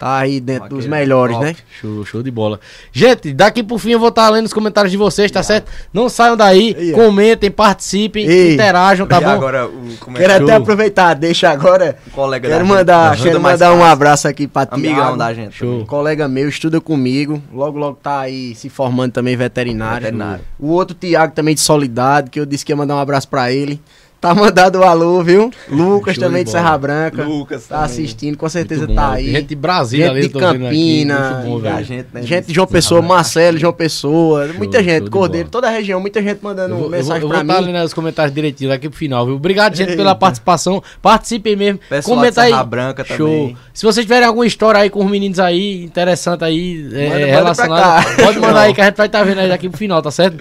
[0.03, 1.47] Tá aí dentro dos Vaqueiro melhores, top.
[1.47, 1.57] né?
[1.81, 2.59] Show, show de bola.
[2.91, 5.71] Gente, daqui pro fim eu vou estar lendo os comentários de vocês, tá certo?
[5.93, 6.97] Não saiam daí, Aí, ó.
[6.97, 8.55] comentem, participem, Ei.
[8.55, 9.31] interajam, tá e bom?
[9.31, 11.97] agora o Quero que até aproveitar, deixa agora.
[12.09, 14.85] o colega Quero da gente mandar, quero mandar um abraço aqui pra Tiago.
[14.85, 15.55] Amigão da gente.
[15.55, 15.83] Show.
[15.83, 17.41] Um colega meu, estuda comigo.
[17.53, 20.01] Logo, logo tá aí se formando também veterinário.
[20.01, 20.45] Veterinário.
[20.59, 23.53] O outro Tiago também de Solidade, que eu disse que ia mandar um abraço pra
[23.53, 23.81] ele.
[24.23, 25.51] Tá mandado o alô, viu?
[25.69, 26.53] Lucas Show também de de.
[26.53, 27.25] Serra Branca.
[27.25, 27.85] Lucas Tá também.
[27.91, 29.17] assistindo, com certeza bom, tá né?
[29.17, 29.33] aí.
[29.33, 31.85] Gente de Brasília Gente ali, de aqui, Campina, muito bom, velho.
[31.85, 32.23] gente, né?
[32.23, 33.03] Gente de João Serra Pessoa.
[33.03, 36.77] Marcelo, João Pessoa, muita show gente, de Cordeiro, toda a região, muita gente mandando Eu
[36.77, 37.73] vou, eu vou, mensagem eu vou pra estar mim.
[37.73, 39.35] lendo os comentários direitinho daqui pro final, viu?
[39.35, 40.15] Obrigado, gente, pela Eita.
[40.21, 40.81] participação.
[41.03, 41.81] Participem mesmo.
[41.89, 42.51] Pessoal Comenta de aí.
[42.53, 43.17] Serra Branca Show.
[43.27, 43.57] também.
[43.75, 48.07] Se vocês tiverem alguma história aí com os meninos aí, interessante aí, é, Manda- relacionada,
[48.23, 50.37] pode mandar aí que a gente vai estar vendo aí daqui pro final, tá certo?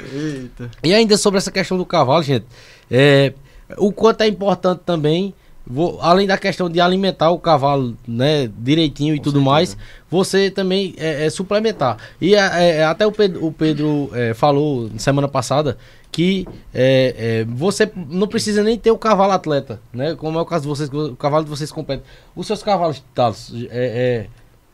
[0.83, 2.45] E ainda sobre essa questão do cavalo, gente,
[2.91, 3.33] é,
[3.77, 5.33] o quanto é importante também,
[5.65, 9.77] vou- além da questão de alimentar o cavalo, né, direitinho e tudo mais,
[10.09, 11.97] você também é, é, suplementar.
[12.19, 15.77] E é, é, até o Pedro, o Pedro é, falou semana passada
[16.11, 20.13] que é, é, você não precisa nem ter o cavalo atleta, né?
[20.15, 22.03] Como é o caso de vocês, o cavalo de vocês compete.
[22.35, 24.27] Os seus cavalos, Thales, é,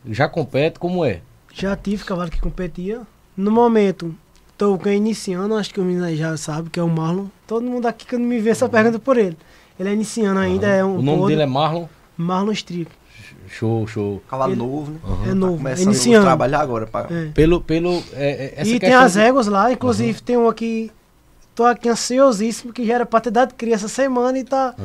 [0.08, 1.22] é, já compete, como é?
[1.54, 3.02] Já tive cavalo que competia.
[3.36, 4.16] No momento,
[4.58, 7.26] tô com iniciando, acho que o menino aí já sabe, que é o Marlon.
[7.46, 9.38] Todo mundo aqui que não me vê só pergunta por ele.
[9.80, 11.86] Ele é iniciando ainda, é um o nome gordo, dele é Marlon.
[12.18, 12.92] Marlon Strick.
[13.50, 14.22] Show, show.
[14.30, 14.98] Cavalo Ele- novo, né?
[15.24, 16.26] É Tá novo, é começando a iniciando.
[16.26, 16.86] trabalhar agora.
[16.88, 17.08] Pra...
[17.10, 17.26] É.
[17.34, 20.92] Pelo, pelo, é, é, essa e tem as de- éguas lá, inclusive tem um aqui.
[21.56, 24.76] Tô aqui ansiosíssimo, que já era pra ter dado cria essa semana e tá.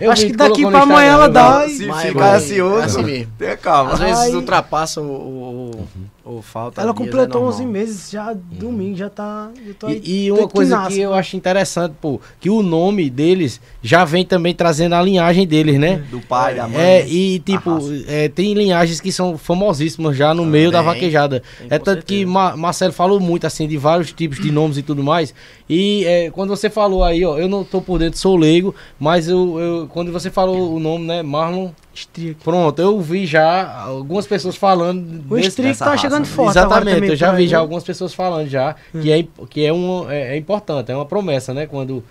[0.00, 1.66] Eu acho que daqui pra amanhã ela dá.
[1.66, 3.32] e- Se ficar ansioso, assim mesmo.
[3.38, 3.92] tenha calma.
[3.94, 5.88] Às vezes Aí- ultrapassa o, o,
[6.24, 6.80] o, o falta.
[6.80, 7.54] Ela dias, é completou normal.
[7.60, 9.50] 11 meses, já domingo, já tá.
[9.84, 13.60] Aí, E, e uma coisa nasce, que eu acho interessante, pô, que o nome deles
[13.82, 16.02] já vem também trazendo a linhagem deles, né?
[16.10, 16.80] Do pai, da mãe.
[16.80, 21.42] É, e tipo, é, tem linhagens que são famosíssimas já no meio da vaquejada.
[21.58, 22.30] tem, é tanto que certeza.
[22.32, 25.34] Ma- Marcelo falou muito, assim, de vários tipos de nomes e tudo mais.
[25.74, 29.26] E é, quando você falou aí, ó, eu não tô por dentro, sou leigo, mas
[29.28, 32.42] eu, eu- quando você falou o nome, né, Marlon, Strick.
[32.44, 36.26] pronto, eu vi já algumas pessoas falando O desse- Strick tá raça, chegando né?
[36.26, 36.50] forte.
[36.58, 37.60] Exatamente, eu já vi já né?
[37.62, 41.06] algumas pessoas falando já que, é, imp- que é, um, é, é importante, é uma
[41.06, 41.66] promessa, né?
[41.66, 42.04] Quando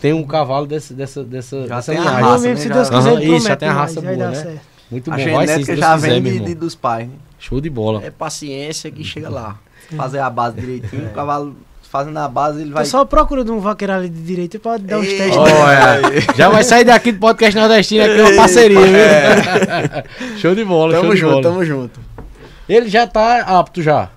[0.00, 2.04] tem um cavalo desse, dessa, dessa, Já dessa tem a.
[2.04, 4.16] Eu raça, mesmo, né, se já- Deus quiser, ele isso, já tem a raça mais,
[4.18, 4.42] vai boa, né?
[4.42, 4.60] certo.
[4.90, 7.08] Muito A bom, vai sim, genética se Deus já quiser, vem de, dos pais.
[7.08, 7.14] né?
[7.38, 8.02] Show de bola.
[8.04, 9.58] É paciência que chega lá.
[9.96, 11.06] Fazer a base direitinho.
[11.06, 11.54] O cavalo
[11.92, 12.84] fazendo a base, ele vai...
[12.84, 15.36] Tô só procurando um vaqueiro ali de direito pra dar uns testes.
[15.36, 16.00] Olha,
[16.34, 20.38] já vai sair daqui do podcast nordestino aqui uma parceria, viu?
[20.40, 21.42] show de bola, Tamo show de junto, bola.
[21.42, 22.00] tamo junto.
[22.66, 24.08] Ele já tá apto já.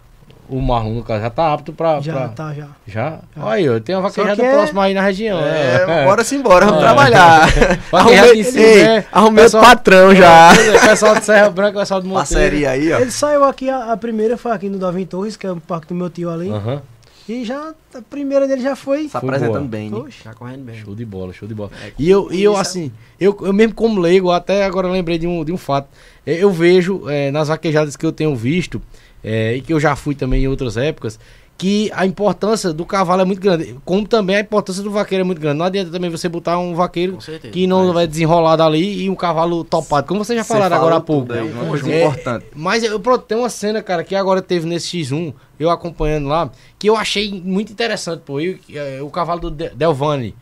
[0.48, 2.00] O Marlon, no caso, já tá apto pra.
[2.02, 2.68] Já, pra- tá, já.
[2.86, 3.18] Já?
[3.36, 5.40] Olha aí, ó, tem uma vaquejada que é- próxima aí na região.
[5.40, 6.86] É, bora se embora, vamos É.
[6.86, 7.50] trabalhar.
[7.92, 9.06] Arrumei, em cima, ei, né?
[9.12, 10.54] arrumei Pessoal- o patrão já.
[10.54, 12.28] É, pessoal de Serra Branca, pessoal do Monteiro.
[12.30, 13.00] Parceria aí, ó.
[13.00, 15.88] Ele saiu aqui, a, a primeira foi aqui no Davi Torres, que é o parque
[15.88, 16.52] do meu tio ali.
[16.52, 16.80] Aham.
[17.28, 19.04] E já, a primeira dele já foi.
[19.04, 19.68] Se Foi apresentando boa.
[19.68, 19.98] bem, né?
[19.98, 20.24] Oxe.
[20.24, 20.76] Tá correndo bem.
[20.76, 21.72] Show de bola, show de bola.
[21.98, 25.44] e eu, e eu assim, eu, eu mesmo como leigo, até agora lembrei de um,
[25.44, 25.88] de um fato.
[26.26, 28.80] É, Eu vejo é, nas vaquejadas que eu tenho visto,
[29.24, 31.20] é, e que eu já fui também em outras épocas,
[31.58, 33.76] que a importância do cavalo é muito grande.
[33.86, 35.58] Como também a importância do vaqueiro é muito grande.
[35.58, 37.54] Não adianta também você botar um vaqueiro certeza.
[37.54, 40.06] que não vai desenrolar dali e um cavalo topado.
[40.06, 41.28] Como vocês já Você falaram agora há pouco.
[41.34, 42.46] tudo uma coisa É, importante.
[42.54, 46.52] Mas eu, pronto, tem uma cena, cara, que agora teve nesse X1, eu acompanhando lá,
[46.78, 48.40] que eu achei muito interessante, pô.
[48.42, 50.36] E, é, o cavalo do De- Delvani.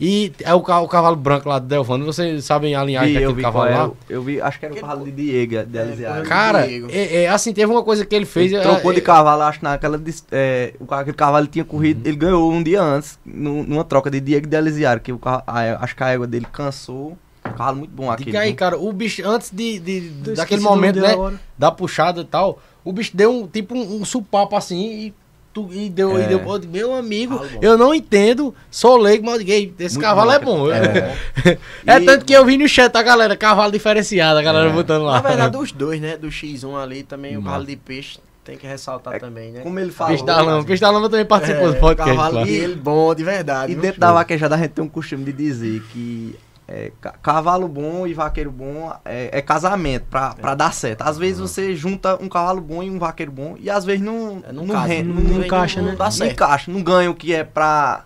[0.00, 2.04] E é o, o cavalo branco lá do Delvani.
[2.04, 3.84] Vocês sabem a linhagem Vi, daquele vi cavalo é, lá?
[3.84, 6.24] eu, eu vi, acho que era o cavalo de Diego, de Elisiário.
[6.28, 6.88] Cara, Diego.
[6.90, 8.50] é, é, assim, teve uma coisa que ele fez.
[8.52, 10.00] Ele é, trocou de é, cavalo, acho, naquela.
[10.32, 12.08] É, aquele cavalo tinha corrido, Uhum.
[12.08, 15.78] ele ganhou um dia antes, nu- numa troca de Diego de Elisiário, que o, a-
[15.80, 17.16] acho que a égua dele cansou.
[17.46, 18.26] Um cavalo muito bom aquele.
[18.26, 18.56] Diga aí, viu?
[18.56, 21.14] cara, o bicho, antes de, de- daquele momento, né?
[21.56, 25.14] Da puxada e tal, o bicho deu um tipo um, um supapo assim e,
[25.54, 26.26] tu- e deu, e É.
[26.26, 26.40] deu.
[26.40, 27.46] eu digo, Meu amigo, bom.
[27.62, 30.90] eu não entendo, sou leigo, mas "Ei, esse Muito cavalo bom, é bom.
[30.92, 31.14] cara.
[31.86, 35.04] É, E- tanto que eu vi no chat a galera, cavalo diferenciado, a galera botando
[35.04, 35.14] lá.
[35.14, 36.16] Na verdade, os dois, né?
[36.16, 37.44] Do X1 ali também, o Massa.
[37.52, 39.60] cavalo de peixe, tem que ressaltar É, também, né?
[39.60, 40.10] Como ele falou.
[40.12, 42.14] Peixe da Lama, Peixe da Lama também participou do É, podcast.
[42.16, 42.44] cavalo lá.
[42.44, 43.72] dele bom, de verdade.
[43.72, 46.36] E dentro da vaquejada a gente tem um costume de dizer que
[46.66, 51.02] é, ca- cavalo bom e vaqueiro bom é, é casamento pra, pra dar certo.
[51.02, 54.42] Às vezes você junta um cavalo bom e um vaqueiro bom e às vezes não,
[54.48, 55.90] É, não não, rende, não- não, não encaixa, né?
[55.90, 56.32] Não dá não certo.
[56.32, 58.04] encaixa, não ganha o que é pra.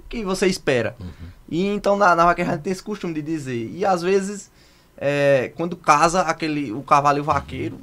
[0.00, 0.96] o que você espera.
[0.98, 1.08] Uhum.
[1.50, 3.70] E então na, na vaquejada a gente tem esse costume de dizer.
[3.74, 4.50] E às vezes,
[4.96, 7.78] é, quando casa aquele, o cavalo e o vaqueiro,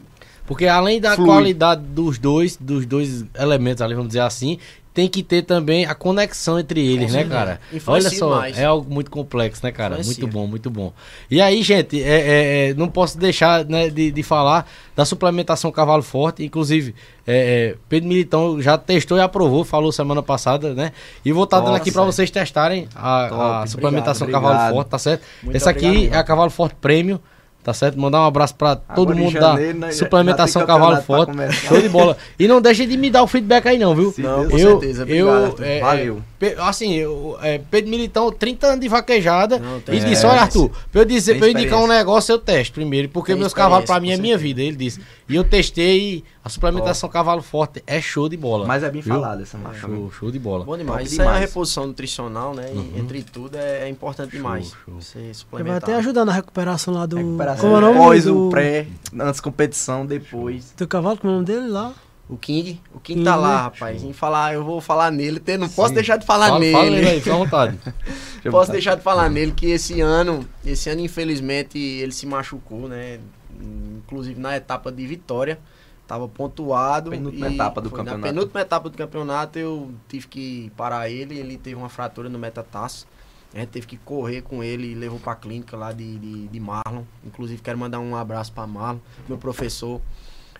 [0.48, 1.28] Porque além da Flui.
[1.28, 4.60] qualidade dos dois, dos dois elementos ali, vamos dizer assim,
[4.96, 7.60] tem que ter também a conexão entre eles, né, cara?
[7.86, 8.58] Olha só, mais.
[8.58, 10.00] é algo muito complexo, né, cara?
[10.00, 10.24] Influencia.
[10.24, 10.94] Muito bom, muito bom.
[11.30, 15.70] E aí, gente, é, é, é, não posso deixar né, de, de falar da suplementação
[15.70, 16.46] Cavalo Forte.
[16.46, 16.96] Inclusive,
[17.28, 20.94] é, é, Pedro Militão já testou e aprovou, falou semana passada, né?
[21.26, 24.76] E vou estar dando Nossa, aqui para vocês testarem a, a suplementação obrigado, Cavalo obrigado.
[24.76, 25.26] Forte, tá certo?
[25.44, 27.22] Muito Essa aqui obrigado é a Cavalo Forte Prêmio.
[27.66, 28.00] Tá certo?
[28.00, 31.32] Mandar um abraço pra todo Agora mundo janeiro, da né, suplementação Cavalo Forte.
[31.32, 31.68] começar.
[31.68, 32.16] Show de bola.
[32.38, 34.12] E não deixe de me dar o feedback aí não, viu?
[34.12, 35.64] Se Não, Deus- com eu, certeza, eu, obrigado, Arthur.
[35.66, 36.22] é, Valeu.
[36.60, 39.60] Assim, eu, é, Pedro Militão, 30 anos de vaquejada.
[39.60, 40.26] Não, e disse.
[40.26, 43.40] Olha, Arthur, pra eu, dizer, pra eu indicar um negócio, eu testo primeiro, porque Tem
[43.40, 44.62] meus cavalos pra mim é minha vida.
[44.62, 45.02] Ele disse.
[45.28, 47.84] E eu testei a suplementação Cavalo Forte.
[47.88, 48.68] É show de bola.
[48.68, 49.16] Mas é bem Viu?
[49.16, 49.80] falado essa marca.
[49.80, 50.64] Show, show de bola.
[50.64, 51.00] Bom demais.
[51.00, 51.50] Top Isso é uma demais.
[51.50, 52.72] reposição nutricional, né?
[52.74, 54.72] E entre tudo é, é importante demais.
[54.86, 54.94] show.
[55.02, 55.18] Você
[55.54, 57.18] Ele vai até ajudar na recuperação lá do.
[57.18, 58.88] Recuperação Como é o nome pós, do, o pré,
[59.20, 60.74] antes competição, depois.
[60.78, 61.18] do cavalo?
[61.18, 61.94] Como é o nome dele lá?
[62.28, 63.62] O King, o King tá lá, né?
[63.64, 64.04] rapaz.
[64.04, 65.40] Em falar, eu vou falar nele.
[65.60, 65.96] Não posso Sim.
[65.96, 66.72] deixar de falar Fala, nele.
[66.74, 67.78] fala aí, fica à vontade.
[68.46, 72.88] Posso botar- deixar de falar nele que esse ano, esse ano infelizmente ele se machucou,
[72.88, 73.20] né?
[73.60, 75.60] Inclusive na etapa de vitória,
[76.08, 77.10] tava pontuado.
[77.12, 78.18] Penúltima etapa do campeonato.
[78.22, 82.38] Na penúltima etapa do campeonato eu tive que parar ele, ele teve uma fratura no
[82.40, 83.08] metatarso.
[83.54, 86.60] A gente teve que correr com ele e levou pra clínica lá de, de, de
[86.60, 87.04] Marlon.
[87.26, 90.02] Inclusive quero mandar um abraço pra Marlon, meu professor.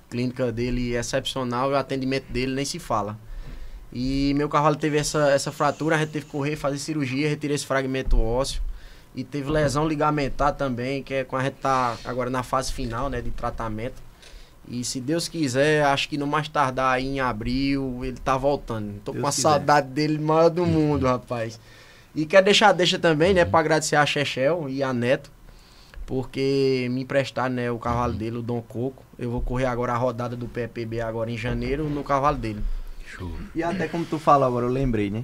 [0.10, 3.18] Clínica dele é excepcional e o atendimento dele nem se fala.
[3.92, 7.54] E meu cavalo teve essa, essa fratura, a gente teve que correr, fazer cirurgia, retirar
[7.54, 8.62] esse fragmento ósseo.
[9.16, 13.10] E teve lesão ligamentar também, que é quando a gente tá agora na fase final,
[13.10, 14.04] né, de tratamento.
[14.68, 19.00] E se Deus quiser, acho que no mais tardar aí em abril, ele tá voltando.
[19.06, 19.42] Tô Deus com a quiser.
[19.44, 21.58] saudade dele maior do mundo, rapaz.
[22.14, 25.32] E quero deixar deixa também, né, pra agradecer a Chechel e a Neto,
[26.06, 29.05] porque me emprestaram, né, o cavalo dele, o Dom Coco.
[29.18, 32.62] Eu vou correr agora a rodada do PPB agora em janeiro no cavalo dele.
[33.54, 35.24] E até como tu falou agora, eu lembrei, né?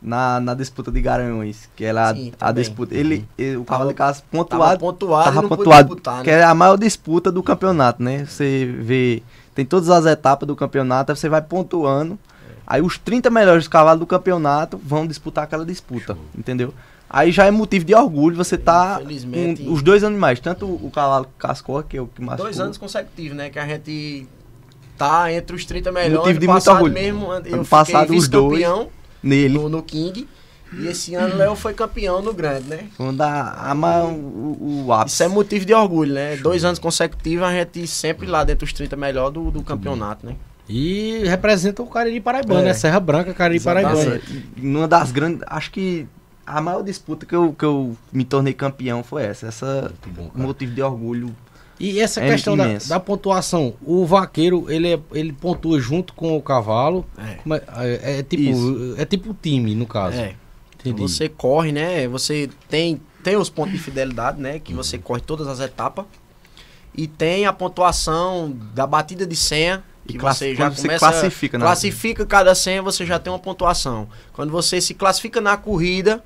[0.00, 2.94] Na, na disputa de Garanhões, que era a- Sim, a, disputa.
[2.94, 5.94] Ele, ele- o Tava- cavalo de casa Tava pontuado, pontuado, tava e não pontuado, podia
[5.96, 6.38] disputar, que né?
[6.38, 8.24] é a maior disputa do campeonato, né?
[8.24, 9.22] Você vê,
[9.54, 12.18] tem todas as etapas do campeonato, aí você vai pontuando.
[12.66, 16.72] Aí os 30 melhores cavalos do campeonato vão disputar aquela disputa, entendeu?
[17.10, 20.90] Aí já é motivo de orgulho você tá com os dois animais, tanto o o
[20.90, 23.48] cavalo cascor, que é o que mais Dois anos consecutivos, né?
[23.50, 24.26] Que a gente
[24.96, 26.18] tá entre os 30 melhores.
[26.18, 26.92] Motivo de Ano muito passado orgulho.
[26.94, 28.64] mesmo, eu Ano passado, os dois.
[29.22, 29.54] nele.
[29.58, 30.28] no, no King.
[30.70, 32.80] E esse ano o Léo foi campeão no Grande, né?
[32.94, 35.14] Quando a, a, ma- o, o ápice.
[35.14, 36.36] Isso é motivo de orgulho, né?
[36.36, 40.34] Dois anos consecutivos a gente sempre lá dentro dos 30 melhores do, do campeonato, né?
[40.68, 42.64] E representa o Cariri Paraibano, É.
[42.64, 42.74] né?
[42.74, 43.94] Serra Branca, Cariri Exatamente.
[43.96, 44.42] Paraibano.
[44.58, 45.40] Numa das grandes.
[45.46, 46.06] Acho que
[46.48, 49.46] a maior disputa que eu, que eu me tornei campeão foi essa.
[49.46, 51.34] Essa bom, motivo de orgulho
[51.78, 56.36] E essa É questão da, da pontuação, o vaqueiro, ele, é- ele pontua junto com
[56.36, 57.04] o cavalo.
[57.16, 57.34] É.
[57.34, 58.94] Como é, é, é tipo Isso.
[58.96, 60.18] é tipo time, no caso.
[60.18, 60.34] É.
[60.80, 61.00] Entendi.
[61.02, 62.06] Você corre, né?
[62.08, 64.58] Você tem, tem os pontos de fidelidade, né?
[64.58, 66.04] Que você corre todas as etapas.
[66.94, 69.84] E tem a pontuação da batida de senha.
[70.06, 70.98] Que você já você começa.
[70.98, 71.64] classifica, né?
[71.64, 74.08] Classifica cada senha, você já tem uma pontuação.
[74.32, 76.24] Quando você se classifica na corrida,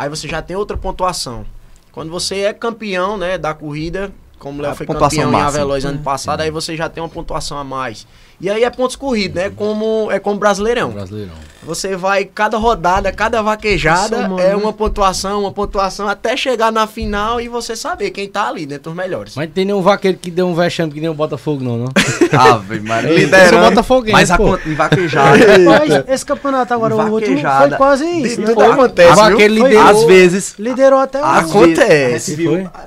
[0.00, 1.44] aí você já tem outra pontuação.
[1.92, 5.46] Quando você é campeão, né, da corrida, como o Léo foi campeão em máxima.
[5.46, 8.06] Aveloz ano passado, aí você já tem uma pontuação a mais.
[8.40, 9.50] E aí é pontos corridos, né?
[9.54, 10.90] Como é como Brasileirão.
[10.90, 11.34] Brasileirão.
[11.62, 14.56] Você vai, cada rodada, cada vaquejada Somando, é né?
[14.56, 18.84] uma pontuação, uma pontuação, até chegar na final e você saber quem tá ali dentro
[18.84, 19.34] dos melhores.
[19.36, 21.88] Mas não tem nenhum vaqueiro que deu um vexame que nem o Botafogo, não, não?
[22.32, 23.12] Ave Maria.
[23.12, 23.68] Liderando.
[23.68, 24.44] botafoguense, Mas a pô.
[24.44, 25.38] conta em vaquejada.
[25.60, 28.46] Mas esse campeonato agora, o último, foi quase isso, né?
[28.46, 29.24] tudo acontece, O viu?
[29.24, 29.86] vaqueiro liderou.
[29.86, 30.54] Às vezes.
[30.58, 32.36] Liderou até o Acontece.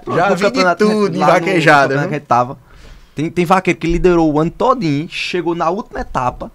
[0.08, 2.10] a Já vi de tudo em vaquejada, viu?
[2.10, 2.58] que a tava.
[3.16, 6.52] Tem, tem vaqueiro que liderou o ano todinho, chegou na última etapa.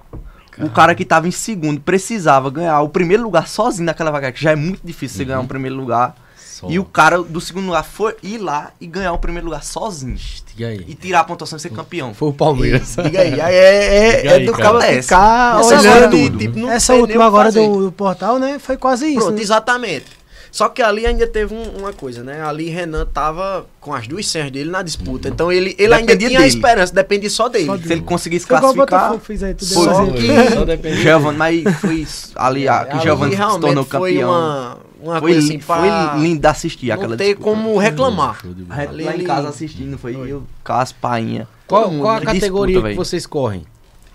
[0.60, 4.42] O cara que tava em segundo precisava ganhar o primeiro lugar sozinho naquela vaqueira, que
[4.42, 6.16] já é muito difícil você ganhar um primeiro lugar.
[6.36, 6.68] Só.
[6.68, 10.16] E o cara do segundo lugar foi ir lá e ganhar o primeiro lugar sozinho.
[10.56, 10.84] E aí?
[10.88, 12.12] E tirar a pontuação e ser campeão.
[12.12, 12.96] Foi o Palmeiras.
[13.00, 15.02] Diga aí, aí é, é, Diga é aí, do cara.
[15.02, 18.58] ficar olhando e tipo, Essa última agora do, do portal, né?
[18.58, 19.20] Foi quase isso.
[19.20, 19.40] Pronto, né?
[19.40, 20.17] exatamente.
[20.50, 22.42] Só que ali ainda teve um- uma coisa, né?
[22.42, 25.28] Ali Renan tava com as duas senhas dele na disputa.
[25.28, 26.54] Então ele, ele ainda Dependia tinha a dele.
[26.54, 27.66] esperança, dependia só dele.
[27.66, 29.18] Só Se ele conseguisse Foi igual classificar.
[29.20, 29.84] Fez aí, tudo Foi.
[29.84, 31.02] Só que Só depende.
[31.02, 34.30] Giovanni, mas foi isso, ali a, que ali Giovanni se tornou foi campeão.
[34.30, 35.76] uma, uma Foi, coisa assim foi
[36.20, 37.44] lindo de assistir não aquela ter disputa.
[37.44, 38.40] como reclamar.
[38.40, 38.80] Show de A bola.
[38.80, 41.46] gente Ali lá em casa assistindo, foi eu, Cássio, Painha.
[41.66, 43.64] Qual, qual a categoria disputa, que vocês correm?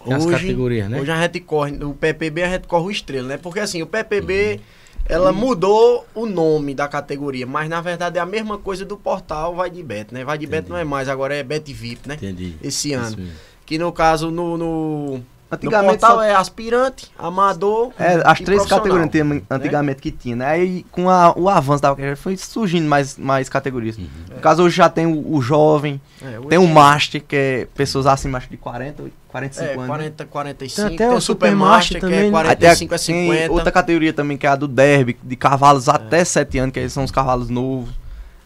[0.04, 1.00] Tem as Hoje- categorias, né?
[1.00, 3.38] Hoje a gente corre, o PPB a gente corre o estrela, né?
[3.38, 4.60] Porque assim, o PPB,
[5.06, 9.56] ela mudou o nome da categoria, mas na verdade é a mesma coisa do portal
[9.56, 10.24] Vai de Bet, né?
[10.24, 10.72] Vai de Bet Entendi.
[10.72, 12.16] não é mais, agora é Bet VIP, né?
[12.16, 12.56] Entendi.
[12.62, 13.18] Esse ano.
[13.66, 15.24] Que no caso, no, no,
[15.62, 20.12] no Antigamente portal só- é aspirante, amador É, as e três categorias antigamente- antigamente que
[20.12, 20.46] tinha, né?
[20.48, 23.98] Aí com a- o avanço da foi surgindo mais, mais categorias.
[23.98, 27.68] No caso, hoje já tem o, o jovem, É, hoje tem o master, que é
[27.76, 29.82] pessoas acima acho, de 40, 45 É, anos.
[29.82, 29.88] né?
[29.88, 30.76] 40, 45.
[30.88, 32.38] Tem até tem o o Supermaster, Supermaster que é também, né?
[32.50, 33.52] Aí tem a- 45 a tem 50.
[33.54, 36.89] outra categoria também, que é a do derby, de cavalos até 7 anos, que aí
[36.89, 37.89] são os cavalos novos.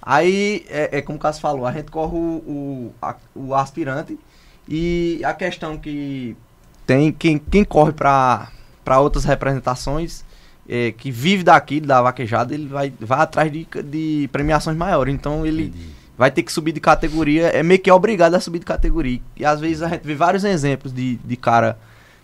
[0.01, 4.17] Aí, é, é como o Cássio falou, a gente corre o, o, a- o aspirante
[4.69, 6.33] e a questão que
[6.87, 8.49] tem quem, quem corre para
[8.99, 10.23] outras representações,
[10.67, 15.13] é, que vive daqui, da vaquejada, ele vai, vai atrás de, de premiações maiores.
[15.13, 15.89] Então ele Entendi.
[16.17, 19.19] vai ter que subir de categoria, é meio que obrigado a subir de categoria.
[19.35, 21.77] E às vezes a gente vê vários exemplos de, de cara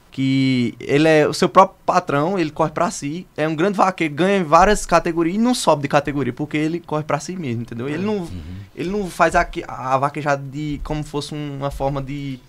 [0.10, 4.14] que ele é o seu próprio patrão, ele corre pra si, é um grande vaqueiro,
[4.14, 7.64] ganha em várias categorias e não sobe de categoria, porque ele corre pra si mesmo,
[7.64, 7.90] entendeu?
[7.90, 8.30] Ele não,
[8.76, 12.40] ele não faz a, a vaquejada de como fosse uma forma de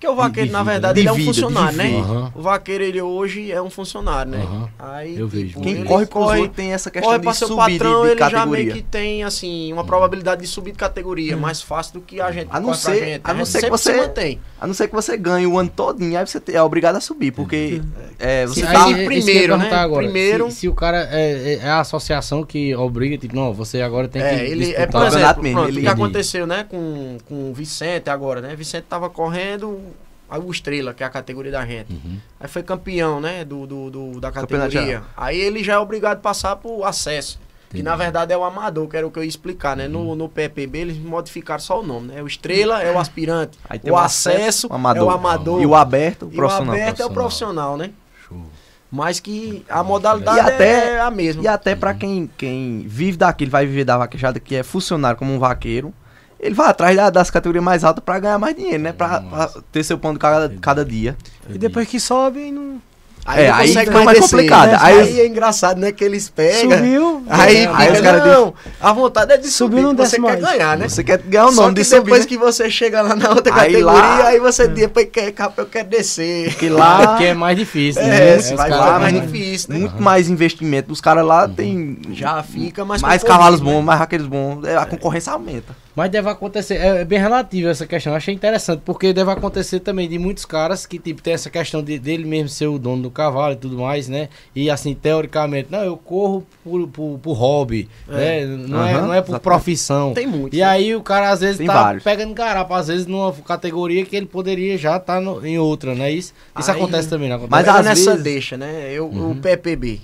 [0.00, 1.98] Porque o vaqueiro, na verdade, de ele é um funcionário, né?
[1.98, 2.32] Aham.
[2.34, 4.38] O vaqueiro, ele hoje é um funcionário, né?
[4.38, 4.68] Aham.
[4.78, 5.48] Aí, Eu vejo.
[5.48, 8.64] tipo, quem corre outros tem essa questão corre de subir patrão, de, ele já categoria.
[8.64, 12.32] meio que tem, assim, uma probabilidade de subir de categoria mais fácil do que a
[12.32, 13.20] gente A não ser- gente.
[13.22, 14.40] a não gente ser que você- se mantém.
[14.58, 17.32] A não ser que você ganhe o ano todinho, aí você é obrigado a subir,
[17.32, 17.82] porque
[18.18, 18.86] é, você Sim, tá...
[18.86, 19.70] aí- é- é que eu ia primeiro, né?
[19.74, 20.04] agora.
[20.04, 23.82] Primeiro- Se, se o cara é, é- é a associação que obriga, tipo, não, você
[23.82, 26.64] agora tem que É, ele, é, por exemplo, mesmo, pronto, ele- o que aconteceu, né,
[26.66, 28.56] com, com o Vicente agora, né?
[28.56, 29.89] Vicente tava correndo
[30.30, 31.92] aí o Estrela, que é a categoria da gente.
[31.92, 32.18] Uhum.
[32.38, 35.02] Aí foi campeão, né, do, do, do- da categoria.
[35.16, 37.38] Aí ele já é obrigado a passar pro acesso.
[37.68, 37.82] Que Entendi.
[37.84, 39.86] na verdade é o amador, que era o que eu ia explicar, né?
[39.86, 42.20] No, no PPB eles modificaram só o nome, né?
[42.20, 43.56] O Estrela é o aspirante.
[43.84, 45.02] O o acesso, o amador.
[45.02, 45.62] é o amador.
[45.62, 46.74] E o aberto, o E o profissional.
[46.74, 47.90] aberto é o profissional, né?
[48.26, 48.44] Show.
[48.90, 51.44] Mas que a modalidade E até- é a mesma.
[51.44, 55.32] E até pra quem, quem vive daquilo, vai viver da vaquejada, que é funcionário como
[55.32, 55.94] um vaqueiro,
[56.40, 58.92] ele vai atrás da- das categorias mais altas pra ganhar mais dinheiro, né?
[58.92, 61.16] Pra, pra ter seu pão de cada, cada dia.
[61.48, 62.80] E depois que sobe, não
[63.22, 64.30] Aí É, não aí consegue fica mais descer.
[64.30, 64.78] complicado.
[64.80, 65.92] Aí, Aí- é engraçado, né?
[65.92, 66.70] Que eles pegam.
[66.78, 67.22] subiu.
[67.28, 70.16] Aí, É, fica, aí os caras não, a vontade é de Subiu, subir, não você
[70.16, 70.40] quer mais.
[70.40, 70.88] ganhar, né?
[70.88, 72.26] Você quer ganhar o Só nome que de subir, depois né?
[72.26, 75.88] que você chega lá na outra Aí categoria, lá- aí você depois quer, eu quero
[75.90, 76.54] descer.
[76.56, 78.38] Que Lá lá que é mais difícil, É, né?
[78.38, 79.20] se Os vai lá mais né?
[79.20, 79.78] difícil, né?
[79.80, 80.90] muito mais investimento.
[80.90, 83.70] Os caras lá tem Já fica mais mais cavalos né?
[83.70, 84.64] bons, mais vaqueiros bons.
[84.64, 85.76] É, A concorrência aumenta.
[85.94, 88.12] Mas deve acontecer, é, é bem relativo essa questão.
[88.12, 91.82] Eu achei interessante, porque deve acontecer também de muitos caras que, tipo, tem essa questão
[91.82, 94.28] de, dele mesmo ser o dono do cavalo e tudo mais, né?
[94.54, 98.44] E assim, teoricamente, não, eu corro por, por, por hobby, É.
[98.44, 98.46] né?
[98.46, 99.42] Não, é, Aham, não é por exatamente.
[99.42, 100.14] profissão.
[100.14, 100.54] Tem muito.
[100.54, 102.04] E aí o cara às vezes Tem tá vários.
[102.04, 106.10] pegando garapa, às vezes numa categoria que ele poderia já estar em outra, né?
[106.12, 107.50] Isso, isso Aí- acontece também, não acontece?
[107.50, 108.90] Mas Mas às nessa vezes- deixa, né?
[108.92, 109.32] Eu, Uhum.
[109.32, 110.00] O PPB.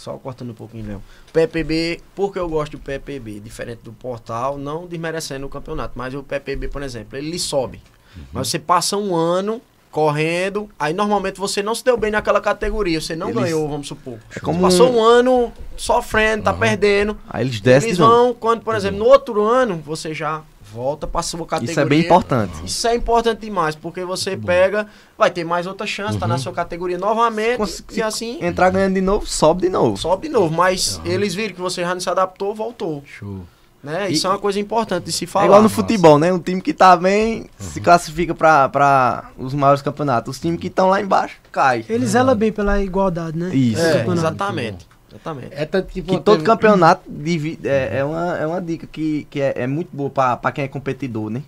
[0.00, 1.02] Só cortando um pouquinho, Léo.
[1.30, 3.38] PPB, por que eu gosto do PPB?
[3.38, 7.82] Diferente do portal, não desmerecendo o campeonato, mas o PPB, por exemplo, ele sobe.
[8.32, 12.98] Mas você passa um ano correndo, aí normalmente você não se deu bem naquela categoria,
[12.98, 14.18] você não Eles- ganhou, vamos supor.
[14.34, 17.18] É como Passou um- ano sofrendo, tá perdendo.
[17.28, 20.42] Aí eles descem Eles vão, quando, por exemplo, no outro ano, você já
[20.72, 21.70] volta pra sua categoria.
[21.72, 22.52] Isso é bem importante.
[22.64, 24.86] Isso é importante demais, porque você pega,
[25.18, 28.94] vai ter mais outra chance, tá na sua categoria novamente, Cons- e assim Entrar ganhando
[28.94, 29.96] de novo, sobe de novo.
[29.96, 30.54] sobe de novo.
[30.54, 33.02] Mas eles viram que você já não se adaptou, voltou.
[33.06, 33.40] Show.
[33.82, 34.10] Né?
[34.10, 35.46] Isso é uma coisa importante de se falar.
[35.46, 36.30] É igual no futebol, né?
[36.30, 40.36] Um time que tá bem se classifica pra, pra os maiores campeonatos.
[40.36, 41.86] Os times que estão lá embaixo cai.
[41.88, 43.48] Ele zela bem pela igualdade, né?
[43.54, 43.80] Isso.
[43.80, 44.86] É, exatamente.
[45.10, 45.48] Exatamente.
[45.52, 49.26] É tanto que, Que todo teve- campeonato divi- é, é, uma, é uma dica que,
[49.30, 51.42] que é, é muito boa pra, pra quem é competidor, né?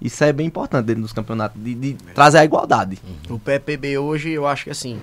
[0.00, 2.98] Isso é bem importante dentro dos campeonatos, de, de trazer a igualdade.
[3.28, 4.98] O PPB hoje, eu acho que assim.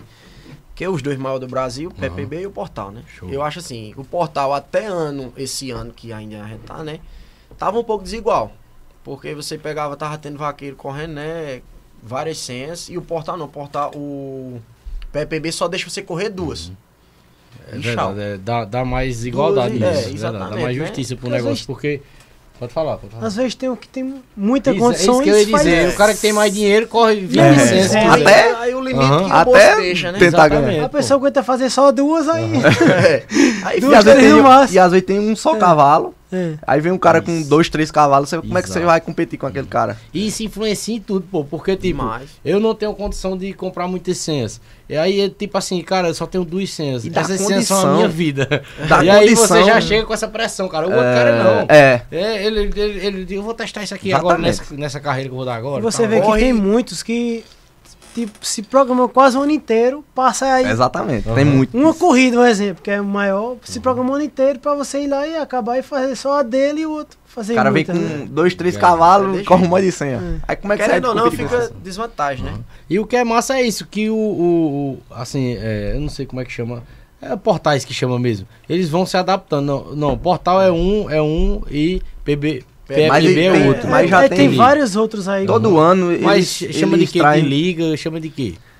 [0.73, 3.01] Que é os dois maiores do Brasil, o PPB e o Portal, né?
[3.07, 3.29] Show.
[3.29, 6.99] Eu acho assim, o Portal até ano, esse ano que ainda a gente tá, né?
[7.57, 8.51] Tava um pouco desigual.
[9.03, 11.61] Porque você pegava, tava tendo vaqueiro correndo, né?
[12.03, 12.89] Várias senhas.
[12.89, 13.45] E o Portal não.
[13.45, 14.61] O Portal, o
[15.11, 16.71] PPB só deixa você correr duas.
[17.71, 20.85] É E verdade, é, dá, dá mais igualdade Duas- nisso, é, verdade, Dá mais né?
[20.85, 22.01] justiça pro Às negócio, vezes- porque...
[22.59, 23.27] Pode falar, pode falar.
[23.27, 25.63] Às vezes tem um que tem muita Isso, é condição isso que eu ia faz-
[25.63, 25.89] dizer.
[25.89, 27.93] O cara que tem mais dinheiro corre 20 É, licenças.
[27.95, 28.03] é.
[28.07, 29.25] Até- aí o limite Aham.
[29.25, 30.17] que o Até deixa, né?
[30.17, 30.65] tentar Exatamente.
[30.71, 30.85] ganhar.
[30.85, 32.49] A pessoa aguenta fazer só duas aí.
[33.05, 33.23] É.
[33.63, 36.55] Aí E Duas, às, vezes três tem, e às vezes tem um só cavalo, É.
[36.67, 37.49] aí vem um cara com Isso.
[37.49, 39.97] dois, três cavalos, você- como é que você vai competir com aquele cara?
[40.13, 41.43] E isso influencia em tudo, pô.
[41.45, 42.29] Porque, tipo, Demais.
[42.43, 44.59] eu não tenho condição de comprar muitas senhas.
[44.89, 47.05] E aí, é tipo assim, cara, eu só tenho duas senhas.
[47.05, 47.95] E dá Essas senhas são a condição.
[47.97, 48.63] minha vida.
[49.03, 49.47] E aí condição.
[49.47, 50.85] você já chega com essa pressão, cara.
[50.87, 51.65] O outro cara não.
[51.69, 54.33] É, É, ele, ele, ele, ele- eu vou testar isso aqui Exatamente.
[54.33, 55.79] agora nessa, nessa carreira que eu vou dar agora.
[55.79, 56.09] E você tá?
[56.09, 56.39] vê que Corre.
[56.41, 57.43] tem muitos que
[58.25, 61.27] tipo, se programam quase o ano inteiro, passa aí exatamente.
[61.27, 61.35] Aham.
[61.35, 61.77] Tem muito.
[61.77, 65.01] uma corrida, um exemplo, que é o maior, se programa o ano inteiro pra você
[65.03, 67.69] ir lá e acabar e fazer só a dele e o outro fazer O cara
[67.69, 68.27] vem muita, com né?
[68.29, 68.79] dois, três É.
[68.79, 70.17] cavalos e corre um monte de senha.
[70.17, 70.41] É.
[70.47, 72.53] Aí como é que você Querendo ou não, fica desvantagem, né?
[72.89, 76.09] E o que é massa é isso, que o, o- o- assim, é, eu não
[76.09, 76.81] sei como é que chama,
[77.21, 78.47] é portais que chama mesmo.
[78.67, 79.65] Eles vão se adaptando.
[79.65, 83.87] Não, não, portal é um, é um e PB, Mas PPB é tem- outro.
[83.89, 85.45] mas já Aí tem- vários outros aí.
[85.45, 87.19] Todo ano Mas eles, chama eles de quê?
[87.19, 88.29] traem- De liga, chama de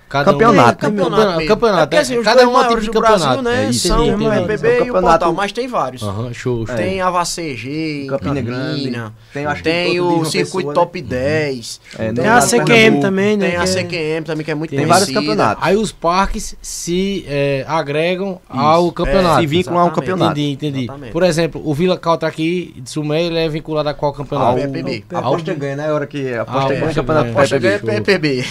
[0.10, 0.24] quê?
[0.24, 0.86] Campeonato.
[0.88, 1.82] Um, campeonato.
[1.82, 3.20] É porque, assim, é, os cada dois um é um tipo maiores de do Brasil,
[3.28, 3.42] campeonato.
[3.44, 3.66] né?
[3.66, 6.04] É isso, são o É o e o Portal, mas tem vários.
[6.04, 6.76] Aham, show, show.
[6.76, 9.02] Tem a VACG, Campina Grande.
[9.34, 11.08] Tem, acho tem o Circuito pessoa, Top né?
[11.08, 13.50] 10, É, tem a CQM também, né?
[13.50, 15.64] tem a CQM também, que é muito Tem Tem vários campeonatos.
[15.66, 17.26] Aí os parques se
[17.68, 19.42] agregam ao campeonato.
[19.42, 20.40] Se vinculam ao campeonato.
[20.40, 21.12] Entendi, entendi.
[21.12, 24.52] Por exemplo, o Vila Caltra aqui de Sumé, ele é vinculado a qual campeonato?
[24.52, 25.04] Ao PPB.
[25.14, 25.90] A aposta ganha, né?
[25.90, 27.36] A hora que a aposta Ah, ganha campeonato ganha.
[27.38, 27.86] Aposta PPB.
[27.86, 28.44] ganha é PPB.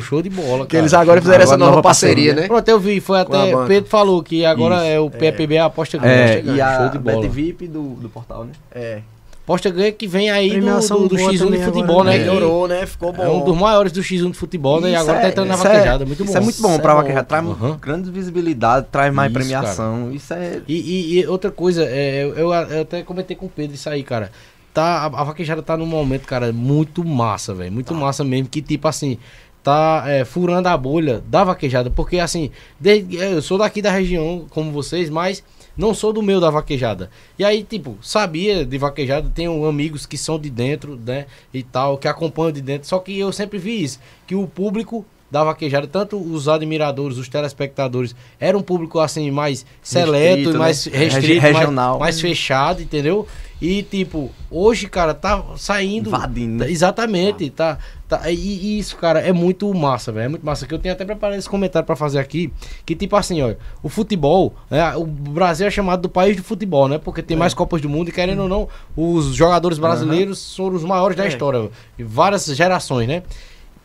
[0.00, 0.82] Show, de bola, cara.
[1.00, 2.48] Eles agora fizeram essa Agora nova nova parceria, parceria, né?
[2.48, 3.52] Pronto, eu vi, foi Com até.
[3.52, 3.66] banca.
[3.66, 4.84] Pedro falou que agora Isso.
[4.84, 6.12] é o PPB a aposta ganha.
[6.14, 7.20] É, e a show de bola.
[7.22, 8.52] Bet VIP do, do portal, né?
[8.72, 9.00] É.
[9.42, 12.18] Aposta ganha que vem aí do, Premiação do, do boa X1 de futebol, agora, né?
[12.18, 12.24] né?
[12.24, 12.86] Melhorou, né?
[12.86, 13.22] Ficou bom.
[13.22, 14.90] É um dos maiores do X1 de futebol, né?
[14.90, 16.06] E agora é- tá entrando na é- vaquejada.
[16.06, 16.28] Muito bom.
[16.30, 17.24] Isso é muito bom Isso pra é vaquejada.
[17.24, 17.76] Traz Aham.
[17.80, 20.12] grande visibilidade, traz mais Isso, premiação.
[20.12, 20.60] Isso é.
[20.68, 23.88] E, e- e outra coisa, é, eu, eu- eu até comentei com o Pedro isso
[23.90, 24.30] aí, cara.
[24.72, 27.72] Tá, a, a vaquejada tá num momento, cara, muito massa, velho.
[27.72, 28.46] Muito massa mesmo.
[28.48, 29.18] Que tipo assim,
[29.62, 31.90] tá é, furando a bolha da vaquejada.
[31.90, 35.42] Porque assim, desde- eu sou daqui da região, como vocês, mas
[35.76, 37.10] não sou do meio da vaquejada.
[37.38, 41.26] E aí, tipo, sabia de vaquejada, tenho amigos que são de dentro, né?
[41.54, 42.88] E tal, que acompanham de dentro.
[42.88, 47.28] Só que eu sempre vi isso, que o público da vaquejada, tanto os admiradores, os
[47.28, 50.98] telespectadores, era um público assim mais seleto, Restrito, e mais né?
[50.98, 51.98] restrito, Regi- mais- regional.
[51.98, 53.26] mais, fechado, entendeu?
[53.62, 56.08] E tipo, hoje, cara, tá saindo.
[56.08, 56.70] Invadindo, né?
[56.70, 57.76] Exatamente, tá.
[58.08, 60.24] tá e, isso, cara, é muito massa, velho.
[60.24, 60.66] É muito massa.
[60.66, 62.50] Que eu tenho até preparado esse comentário pra fazer aqui.
[62.86, 63.52] Que tipo assim, ó,
[63.82, 66.96] o futebol, né, o Brasil é chamado do país do futebol, né?
[66.96, 68.66] Porque tem mais Copas do Mundo e querendo ou não,
[68.96, 71.28] os jogadores brasileiros foram os maiores da É.
[71.28, 71.68] história.
[71.98, 73.22] Em várias gerações, né?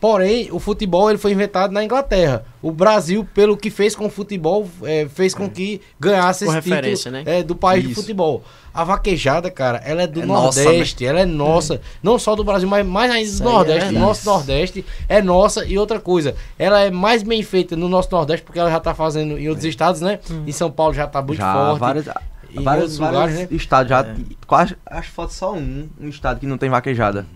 [0.06, 2.44] Porém, o futebol ele foi inventado na Inglaterra.
[2.62, 6.70] O Brasil, pelo que fez com o futebol, é, fez com que ganhasse Com esse
[6.70, 7.24] título né?
[7.26, 8.02] é, do país do Isso.
[8.02, 8.44] futebol.
[8.72, 11.80] A vaquejada, cara, ela é do É nossa, Nordeste, ela é nossa.
[12.00, 13.92] Não só do Brasil, mas mais ainda do é Nordeste.
[13.94, 15.64] nosso Nordeste é nossa.
[15.64, 18.94] E outra coisa, ela é mais bem feita no nosso Nordeste, porque ela já tá
[18.94, 20.20] fazendo em outros estados, né?
[20.46, 21.80] Em São Paulo já tá muito já forte.
[21.80, 22.06] vários,
[22.52, 23.48] em vários, vários lugares, né?
[23.50, 24.06] estados já.
[24.46, 27.26] Quase, acho que falta só um, um estado que não tem vaquejada.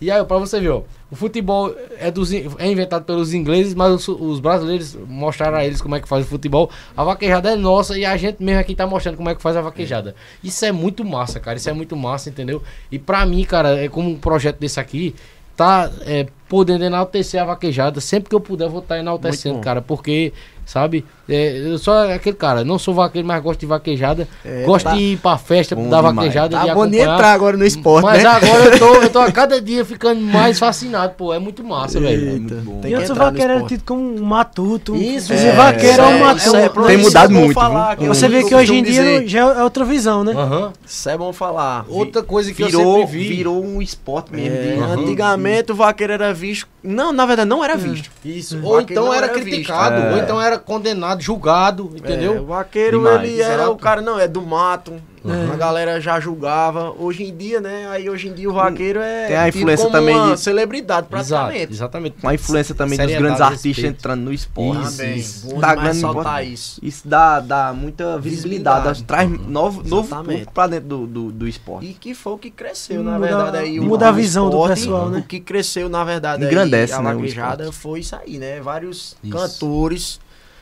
[0.00, 3.92] E aí, pra você ver, ó, o futebol é, dos, é inventado pelos ingleses, mas
[3.92, 6.70] os, os brasileiros mostraram a eles como é que faz o futebol.
[6.96, 9.56] A vaquejada é nossa e a gente mesmo aqui tá mostrando como é que faz
[9.56, 10.14] a vaquejada.
[10.42, 11.58] Isso é muito massa, cara.
[11.58, 12.62] Isso é muito massa, entendeu?
[12.90, 15.14] E pra mim, cara, é como um projeto desse aqui,
[15.56, 18.00] tá é, podendo enaltecer a vaquejada.
[18.00, 19.64] Sempre que eu puder, eu vou estar enaltecendo, Muito bom.
[19.64, 20.32] cara, porque
[20.70, 21.04] sabe?
[21.28, 24.26] É, eu sou aquele cara, não sou vaqueiro, mas gosto de vaquejada.
[24.44, 26.16] É, gosto tá- de ir pra festa, Bom da demais.
[26.16, 27.14] vaquejada, Tá de bom acompanhar.
[27.14, 28.28] entrar agora no esporte, Mas né?
[28.28, 31.32] agora eu tô, eu tô a cada dia ficando mais fascinado, pô.
[31.34, 32.30] É muito massa, velho.
[32.30, 34.94] Eita, tem E que antes o vaqueiro era tido como um matuto.
[34.96, 36.82] Isso, é, vaqueiro é, um isso matuto.
[36.82, 38.82] é- Tem mudado é bom muito, Falar, que Você eu- vê eu que hoje em
[38.82, 40.32] dia já é outra visão, né?
[40.32, 40.72] Aham.
[40.86, 41.84] Isso é bom falar.
[41.88, 43.28] Outra coisa que eu Virou, sempre vi.
[43.36, 44.56] virou um esporte mesmo.
[44.56, 46.66] É, Antigamente o vaqueiro era visto.
[46.82, 48.10] Não, na verdade não era visto.
[48.24, 48.56] Isso.
[48.58, 50.10] O Ou vaqueiro então era, era criticado, visto.
[50.12, 50.20] ou É.
[50.20, 52.42] então era condenado, julgado, É, entendeu?
[52.42, 53.22] o vaqueiro, Demais.
[53.28, 53.72] ele era Exato.
[53.72, 54.94] o cara, não, é do mato.
[55.24, 55.52] É.
[55.52, 56.94] A galera já julgava.
[56.98, 57.86] Hoje em dia, né?
[57.90, 59.26] Aí hoje em dia o vaqueiro é.
[59.26, 61.72] Tem a influência como também uma de- celebridade, Exato, praticamente.
[61.72, 62.16] exatamente.
[62.20, 63.96] Com a influência também dos Seriedade, grandes artistas respeito.
[63.98, 64.82] entrando no esporte.
[64.88, 65.46] Isso, isso.
[65.48, 66.80] Bom Tá ganhando soltar isso.
[66.82, 69.04] Isso dá, dá muita visibilidade, Visibilidade.
[69.04, 70.28] traz novo, novo Exatamente.
[70.30, 71.86] público pra dentro do, do, do esporte.
[71.86, 73.56] E que foi o que cresceu, na Muda- verdade.
[73.58, 75.18] Aí, o- muda a o visão do esporte, pessoal, né?
[75.18, 78.60] O que cresceu, na verdade, Engrandece, aí, a né, vaquejada foi isso aí, né?
[78.60, 79.32] Vários Isso.
[79.36, 80.18] cantores,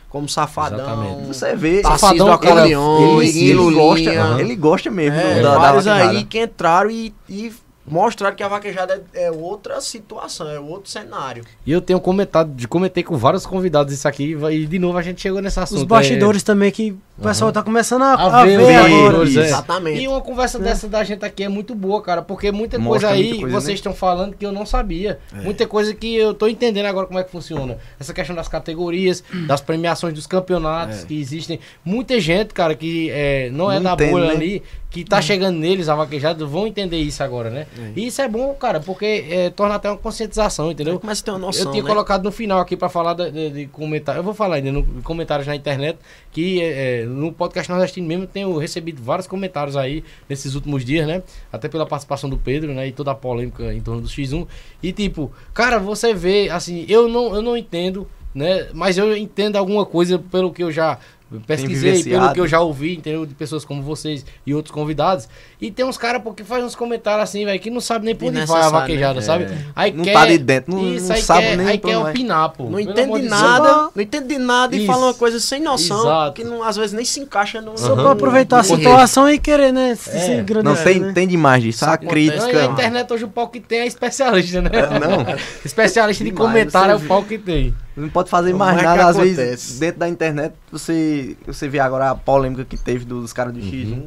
[0.09, 0.79] como Safadão.
[0.81, 1.27] Exatamente.
[1.29, 3.83] Você vê, Safadão, Acordeon, ele, Iguinho ele Lulinha.
[4.25, 6.11] gosta, ele gosta mesmo É, do- da, da vários vaquejada.
[6.19, 7.53] aí que entraram e, e
[7.87, 11.45] mostraram que a vaquejada é, é outra situação, é outro cenário.
[11.67, 15.03] E eu tenho comentado, de comentei com vários convidados isso aqui, e de novo a
[15.03, 15.79] gente chegou nesse assunto.
[15.79, 18.93] Os bastidores também que o pessoal tá começando a, A a ver ver, agora.
[18.93, 19.41] bastidores, é.
[19.41, 20.01] Exatamente.
[20.01, 23.09] E uma conversa dessa da gente aqui é muito boa, cara, porque muita Mostra coisa
[23.09, 23.61] aí muita coisa, né?
[23.61, 25.19] vocês estão falando que eu não sabia.
[25.33, 27.79] Muita coisa que eu tô entendendo agora como é que funciona.
[27.99, 31.59] Essa questão das categorias, das premiações dos campeonatos que existem.
[31.85, 34.35] Muita gente, cara, que é, não é Não da entende, bolha né?
[34.35, 37.67] ali, que tá chegando neles, a vaquejada, vão entender isso agora, né?
[37.95, 41.01] E isso é bom, cara, porque é, torna até uma conscientização, entendeu?
[41.03, 41.89] A ter uma noção, eu tinha né?
[41.89, 44.21] colocado no final aqui pra falar de, de, de comentário.
[44.21, 45.99] Eu vou falar ainda no comentários na internet
[46.33, 51.07] que é, é, no podcast nordestino mesmo tenho recebido vários comentários aí nesses últimos dias,
[51.07, 51.23] né?
[51.53, 52.89] Até pela participação do Pedro, né?
[52.89, 54.47] E toda a polêmica em torno do X1.
[54.83, 58.69] E tipo, cara, você vê, assim, eu não, eu não entendo, né?
[58.73, 60.99] Mas eu entendo alguma coisa pelo que eu já
[61.47, 63.27] pesquisei, pelo que eu já ouvi, entendeu?
[63.27, 65.29] De pessoas como vocês e outros convidados.
[65.61, 68.27] E tem uns caras porque faz uns comentários assim, velho, que não sabe nem por
[68.29, 69.21] onde vai a Desnecessário, vaquejada, né?
[69.21, 69.49] sabe?
[69.77, 71.97] Aí Não quer, tá de dentro, não- isso, não aí sabe quer, nem aí quer
[71.97, 72.13] onde vai.
[72.13, 72.65] opinar, pô.
[72.71, 73.31] Não entende de Deus.
[73.31, 74.87] nada, não entende de nada e Isso.
[74.87, 76.33] fala uma coisa sem noção, Exato.
[76.35, 77.77] que não, às vezes nem se encaixa no.
[77.77, 79.95] Só pra aproveitar a situação e querer, né?
[79.95, 81.13] Se, se Não, tem, né?
[81.13, 81.85] tem demais disso.
[81.85, 82.11] A acontece.
[82.13, 82.45] crítica.
[82.47, 84.71] Não, e a internet hoje o pau que tem é especialista, né?
[84.71, 85.27] não.
[85.65, 87.75] especialista de comentário é o pau que tem.
[87.99, 89.35] Não pode fazer Como mais é que nada, às acontece?
[89.35, 93.61] vezes, dentro da internet, você, você vê agora a polêmica que teve dos caras do
[93.61, 94.05] X1.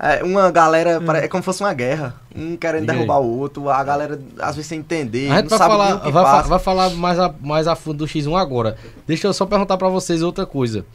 [0.00, 2.14] É, uma galera, pare- é como se fosse uma guerra.
[2.34, 2.98] Um querendo Diga aí.
[2.98, 5.86] derrubar o outro, a galera, às vezes, sem entender, A gente não vai sabe falar,
[5.86, 8.76] nem o que vai, vai falar mais, a, mais a fundo do X1 agora.
[9.08, 10.86] Deixa eu só perguntar pra vocês outra coisa.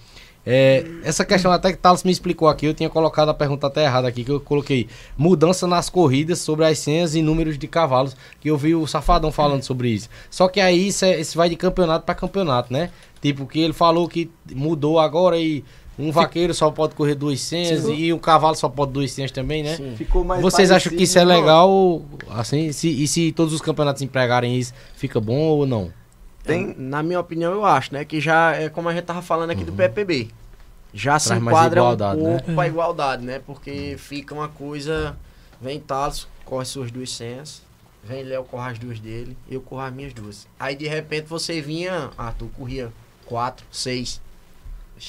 [0.45, 3.85] É, essa questão até que Thales me explicou aqui, eu tinha colocado a pergunta até
[3.85, 4.87] errada aqui, que eu coloquei
[5.17, 9.31] mudança nas corridas sobre as senhas e números de cavalos, que eu vi o Safadão
[9.31, 10.09] falando sobre isso.
[10.29, 12.89] Só que aí isso, é- isso vai de campeonato pra campeonato, né?
[13.21, 15.63] Tipo, que ele falou que mudou agora e
[15.97, 19.63] um vaqueiro só pode correr duas senhas e um cavalo só pode duas senhas também,
[19.63, 19.77] né?
[19.95, 24.01] Ficou mais Vocês acham que isso é legal, assim, se, e se todos os campeonatos
[24.01, 25.89] empregarem isso, fica bom ou não?
[26.43, 28.03] Tem, Na minha opinião, eu acho, né?
[28.03, 30.29] Que já é como a gente tava falando aqui do PPB.
[30.93, 32.37] Já se Traz mais enquadra um né?
[32.37, 33.41] pouco pra igualdade, né?
[33.45, 35.17] Porque fica uma coisa.
[35.59, 37.61] Vem Talos, corre suas duas senhas.
[38.03, 39.35] Vem Léo, corre as duas dele.
[39.49, 40.45] Eu corro as minhas duas.
[40.59, 42.11] Aí de repente você vinha.
[42.17, 42.91] Ah, tu corria
[43.25, 44.21] quatro, seis.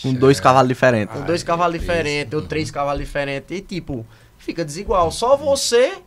[0.00, 1.14] com dois cavalos diferentes.
[1.14, 3.50] Com dois cavalos diferentes, ou três cavalos diferentes.
[3.50, 4.06] E tipo,
[4.38, 5.10] fica desigual.
[5.10, 5.98] Só você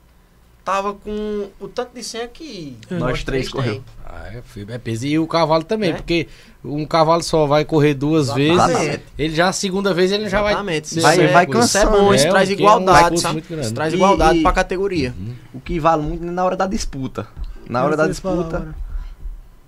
[0.68, 3.76] tava com o tanto de senha que Nós três correu.
[3.76, 3.84] tem.
[4.06, 4.44] Ah, é,
[4.74, 5.08] é peso.
[5.08, 5.94] E o cavalo também, É.
[5.94, 6.28] porque
[6.62, 8.80] um cavalo só vai correr duas Exatamente.
[8.86, 9.00] vezes.
[9.18, 10.52] Ele já a segunda vez ele já vai.
[10.52, 11.00] Exatamente.
[11.00, 13.44] Vai- Isso é- vai Isso é bom, isso É, traz que é um igualdade, sabe?
[13.62, 15.14] Isso traz igualdade e- pra categoria.
[15.54, 17.26] O que vale muito é na hora da disputa.
[17.70, 18.76] Na hora da disputa,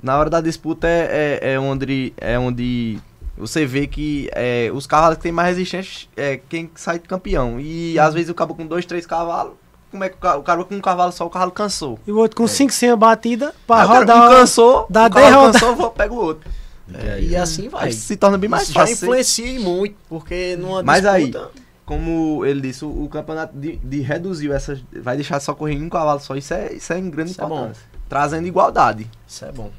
[0.03, 2.99] na hora da disputa é, é, é onde é onde
[3.37, 7.57] você vê que é, os cavalos que tem mais resistência é quem sai campeão.
[7.57, 9.53] E às vezes o cabo com dois, três cavalos,
[9.91, 11.99] como é que o ca- o cara com um cavalo só, o cavalo cansou.
[12.07, 14.25] E o outro com 5 senhas batidas pra Aí o cara rodar.
[14.31, 15.53] um cansou, dá o cavalo derrota.
[15.59, 16.49] cansou, vou- pega o outro.
[16.93, 17.85] É, e assim vai.
[17.85, 18.93] Aí se torna bem mais Isso já fácil.
[18.95, 21.51] influencia e muito, porque numa Mas aí, disputa...
[21.85, 24.79] Como ele disse, o, o campeonato de, de reduziu essas.
[25.01, 26.35] Vai deixar só correr um cavalo só.
[26.35, 27.55] Isso é, isso é em grande Isso é bom.
[27.55, 27.83] importância.
[28.07, 29.07] Trazendo igualdade.
[29.27, 29.71] Isso é bom.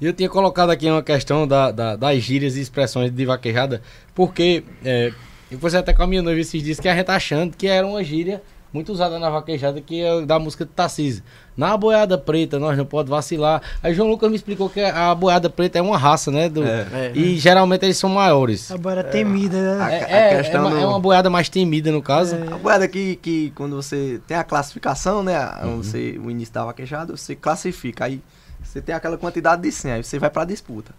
[0.00, 3.80] Eu tinha colocado aqui uma questão da, da- das gírias e expressões de vaquejada,
[4.16, 5.12] porque é,
[5.48, 7.68] eu conversei até com a minha noiva esses dias que a gente tá achando que
[7.68, 8.42] era uma gíria
[8.74, 11.22] muito usada na vaquejada, que é da música de Tarcísio.
[11.56, 13.62] Na boiada preta, nós não pode vacilar.
[13.80, 16.48] Aí João Lucas me explicou que a boiada preta é uma raça, né?
[16.48, 16.86] do- É.
[16.92, 17.12] É.
[17.14, 18.72] E geralmente eles são maiores.
[18.72, 20.00] Agora é temida, A- né?
[20.00, 22.34] É, a é- questão é uma, do- é uma boiada mais temida, no caso.
[22.50, 25.36] A moeda que, que quando você tem a classificação, né?
[25.36, 25.76] a- Uhum.
[25.80, 28.06] Você, o início da vaquejada, você classifica.
[28.06, 28.20] Aí
[28.60, 30.92] você tem aquela quantidade de 100, aí você vai pra disputa.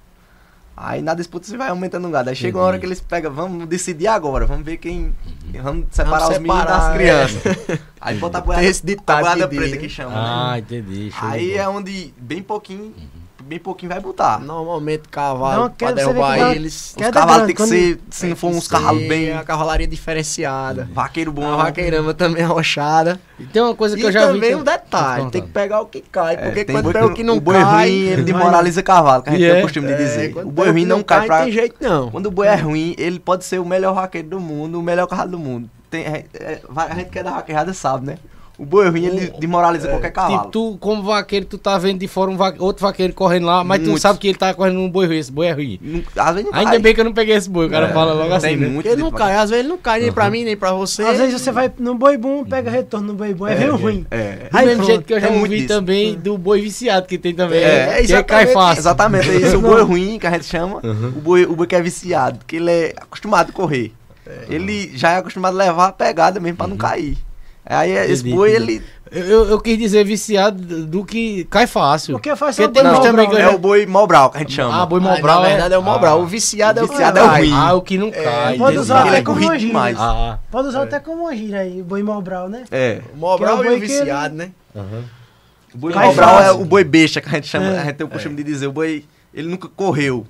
[0.77, 2.29] Aí na disputa você vai aumentando o gado.
[2.29, 5.15] Aí chega uma hora que eles pegam, vamos decidir agora, vamos ver quem.
[5.61, 6.97] Vamos separar Vamos os meninos separar, das é.
[6.97, 7.79] crianças.
[8.01, 9.89] Aí bota a boiada, esse ditado a boiada preta que né?
[9.89, 10.13] chama.
[10.13, 10.59] Ah, né?
[10.59, 11.11] entendi.
[11.21, 12.93] Aí é onde bem pouquinho,
[13.45, 14.39] bem pouquinho vai botar.
[14.39, 18.35] Normalmente cavalo, uma pra derrubar que eles, Os Queda cavalos tem que ser, se não
[18.35, 19.31] for uns cavalos bem.
[19.33, 20.89] a cavalaria diferenciada.
[20.91, 21.45] Vaqueiro bom.
[21.53, 23.19] A vaqueirama também é arrochada.
[23.39, 24.33] E tem uma coisa que E eu já vi.
[24.33, 27.05] também que- um detalhe, tem que pegar o que cai, É, porque tem quando pega
[27.05, 27.87] o que não o boi cai...
[27.89, 29.59] ruim, ele demoraliza cavalo, que a gente E tem é?
[29.59, 30.37] o costume de é, dizer.
[30.37, 31.43] O boi ruim não cai pra.
[31.43, 32.09] tem jeito não.
[32.11, 35.05] Quando o boi é ruim, ele pode ser o melhor vaqueiro do mundo, o melhor
[35.07, 35.69] cavalo do mundo.
[35.89, 38.17] Tem, é- é- a gente que é da vaqueirada sabe, né?
[38.57, 40.37] O boi ruim, ele demoraliza qualquer cavalo.
[40.37, 43.63] Tipo, tu, como vaqueiro, tu tá vendo de fora um va- outro vaqueiro correndo lá,
[43.65, 44.01] mas tu não Muitos.
[44.01, 45.17] sabe que ele tá correndo num boi ruim.
[45.17, 45.77] Esse boi é ruim.
[45.81, 46.79] Não- às vezes não Ainda cai.
[46.79, 47.67] bem que eu não peguei esse boi.
[47.67, 48.55] O cara É, fala logo assim.
[48.55, 48.67] né?
[48.67, 51.03] muito ele não cai, às vezes ele não cai nem pra mim, nem pra você.
[51.03, 54.05] Às vezes você vai no boi bom, pega retorno no boi bom, é, bem ruim.
[54.09, 54.47] É.
[54.49, 54.87] Do Aí mesmo pronto.
[54.89, 57.59] jeito que eu já É muito ouvi também do boi viciado que tem também.
[57.61, 57.65] É,
[58.05, 58.79] que é cai exatamente fácil.
[58.79, 59.57] Exatamente, é isso.
[59.57, 62.55] O boi ruim, que a gente chama, o, boi, o boi que é viciado, que
[62.55, 63.91] ele é acostumado a correr.
[64.49, 67.17] Ele já é acostumado a levar a pegada mesmo pra não cair.
[67.65, 67.93] Aí
[68.23, 68.73] boi, entendi.
[68.73, 68.83] ele.
[69.11, 72.13] Eu, eu- quis dizer viciado do que cai fácil.
[72.13, 73.41] Porque faz Porque só tem boi uns Mobral, também que né?
[73.41, 74.81] É o boi Mobral que a gente chama.
[74.81, 76.19] Ah, boi Ah, Mobral na verdade é o Mobral.
[76.19, 76.21] Ah.
[76.21, 77.51] O viciado é o Viciado que é o ruim.
[77.53, 78.57] Ah, o que não cai.
[78.57, 79.95] pode usar Ele até é como corrido uma gíria.
[79.99, 82.65] Ah, Pode usar até como uma gira aí, boi Mobral, né?
[82.71, 83.01] É.
[83.13, 84.51] O Mobral Que é o e o boi que viciado, né?
[85.73, 86.61] O boi Mobral é fácil.
[86.61, 87.79] o boi besta que a gente chama, É.
[87.79, 88.67] a gente tem o costume de dizer.
[88.67, 90.25] O boi, ele nunca correu.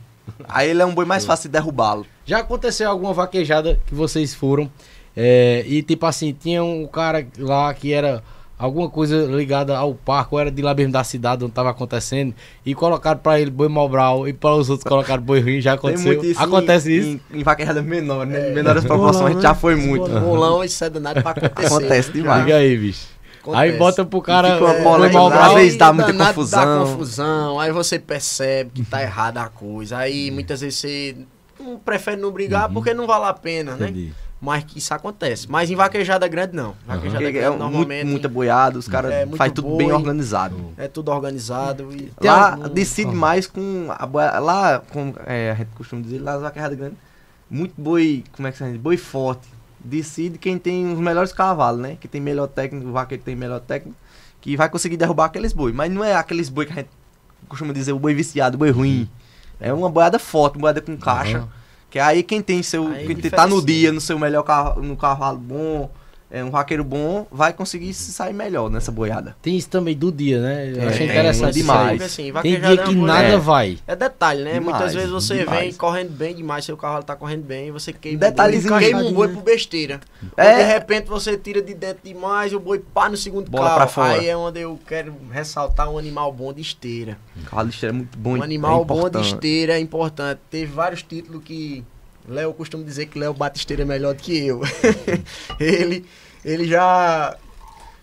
[0.49, 2.05] Aí ele é um boi mais fácil de derrubá-lo.
[2.25, 4.69] Já aconteceu alguma vaquejada que vocês foram
[5.15, 8.23] é, e tipo assim, tinha um cara lá que era
[8.57, 12.33] alguma coisa ligada ao parque, ou era de lá mesmo da cidade onde tava acontecendo,
[12.65, 15.77] e colocaram pra ele boi Mobral e para os outros colocaram boi ruim, já Tem
[15.77, 16.13] aconteceu.
[16.13, 17.21] muito isso Acontece em, isso?
[17.31, 18.51] Em, em vaquejada menor, né?
[18.51, 19.59] Menores proporções, a gente Bolão, já né?
[19.59, 20.07] foi muito.
[20.19, 20.63] Bolão.
[20.63, 21.67] Isso é danado pra acontecer.
[21.67, 22.43] Acontece demais.
[22.45, 23.07] Diga aí, bicho.
[23.53, 23.77] Aí Acontece.
[23.77, 25.55] bota pro cara fica uma é, boi às Mobral.
[25.55, 26.59] vezes dá muita confusão.
[26.59, 29.97] Dá confusão, aí você percebe que tá errada a coisa.
[29.97, 31.15] Aí muitas vezes você
[31.59, 33.93] não prefere não brigar porque não vale a pena, né?
[34.41, 35.49] Mas que isso acontece.
[35.49, 36.75] Mas em vaquejada grande, não.
[36.85, 39.77] Vaquejada Porque grande, é muito, normalmente, muita boiada, os caras É, muito faz tudo boi.
[39.77, 40.73] bem organizado.
[40.77, 41.89] é tudo organizado.
[41.95, 46.19] E lá algum- decide mais com a boia, lá com é, a gente costuma dizer
[46.19, 46.97] lá nas vaquejadas grandes,
[47.49, 48.77] muito boi, como é que se diz?
[48.77, 49.47] Boi forte.
[49.79, 51.97] Decide quem tem os melhores cavalos, né?
[51.99, 53.95] Que tem melhor técnico, o vaqueiro tem melhor técnico,
[54.41, 56.89] que vai conseguir derrubar aqueles boi, mas não é aqueles boi que a gente
[57.47, 59.09] costuma dizer o boi viciado, o boi ruim.
[59.59, 61.37] É uma boiada forte, uma boiada com caixa.
[61.37, 61.49] Aham.
[61.95, 62.89] Que aí quem tem seu.
[62.89, 65.89] Aí quem tá no dia, no seu melhor carro, no cavalo bom,
[66.31, 69.35] é um vaqueiro bom, vai conseguir se sair melhor nessa boiada.
[69.41, 70.71] Tem isso também do dia, né?
[70.75, 72.01] Eu É, achei interessante demais.
[72.01, 73.77] Assim, Tem dia é que uma nada coisa- vai.
[73.87, 74.53] É detalhe, né?
[74.53, 75.59] Demais, Muitas vezes você demais.
[75.59, 78.73] vem correndo bem demais, seu cavalo tá correndo bem, você queima, Detalhezinho.
[78.73, 79.99] um boi, queima um boi por besteira.
[80.35, 80.57] É.
[80.57, 83.77] De repente você tira de dentro demais, o boi pá no segundo Bola carro.
[83.77, 84.13] pra fora.
[84.19, 87.17] Aí é onde eu quero ressaltar um animal bom de esteira.
[87.45, 88.31] Cavalo de esteira é muito bom.
[88.31, 90.39] Um é animal bom de esteira é importante.
[90.49, 91.83] Teve vários títulos que
[92.27, 94.61] Léo costumo dizer que Léo bate esteira melhor do que eu.
[95.59, 96.05] ele,
[96.43, 97.35] ele já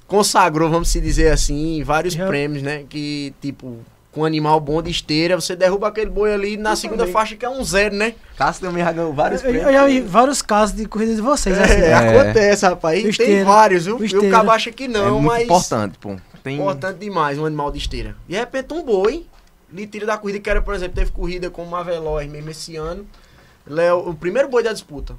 [0.06, 2.84] consagrou, vamos se dizer assim, vários Já- prêmios, né?
[2.88, 3.78] Que tipo,
[4.12, 7.12] com um animal bom de esteira, você derruba aquele boi ali na segunda também.
[7.14, 8.14] faixa que é um zero, né?
[8.36, 9.66] Cássio também já ganhou vários Eu, prêmios.
[9.68, 11.72] eu já vi vários casos de corridas de vocês, assim.
[11.72, 12.98] É, acontece, rapaz.
[12.98, 13.44] E tem Esteira.
[13.44, 14.04] vários, viu?
[14.04, 15.44] E o cabo acha que É não, muito mas.
[15.44, 16.16] importante, pô.
[16.44, 16.56] Tem...
[16.58, 18.14] Importante demais um animal de esteira.
[18.28, 19.26] De repente um boi
[19.72, 22.76] lhe tira da corrida, que era, por exemplo, teve corrida com uma veloz mesmo esse
[22.76, 23.06] ano.
[23.66, 25.14] Léo, o primeiro boi da disputa.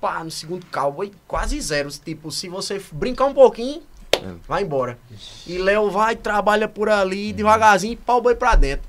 [0.00, 1.88] Pá, no segundo carro, boi quase zero.
[2.04, 3.82] Tipo, se você brincar um pouquinho,
[4.46, 4.98] vai embora.
[5.46, 8.86] E Léo vai, trabalha por ali, devagarzinho, e pau o boi pra dentro.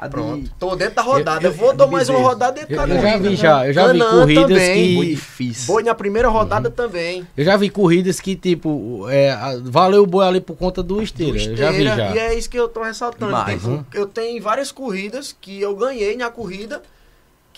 [0.00, 0.48] De- Pronto.
[0.60, 1.44] Tô dentro da rodada.
[1.44, 3.66] Eu, eu- vou eu- dar mais uma rodada dentro Eu, da eu já vi já,
[3.66, 4.96] eu já vi corridas também.
[5.00, 5.66] Que difícil.
[5.74, 7.26] Boi na primeira rodada também.
[7.36, 11.32] eu já vi corridas que tipo é, valeu o boi ali por conta do esteira.
[11.32, 12.14] do Eu já vi esteira, já.
[12.14, 13.26] E é isso que eu tô ressaltando.
[13.26, 13.84] Demais, Tipo?
[13.92, 16.80] Eu tenho várias corridas que eu ganhei na corrida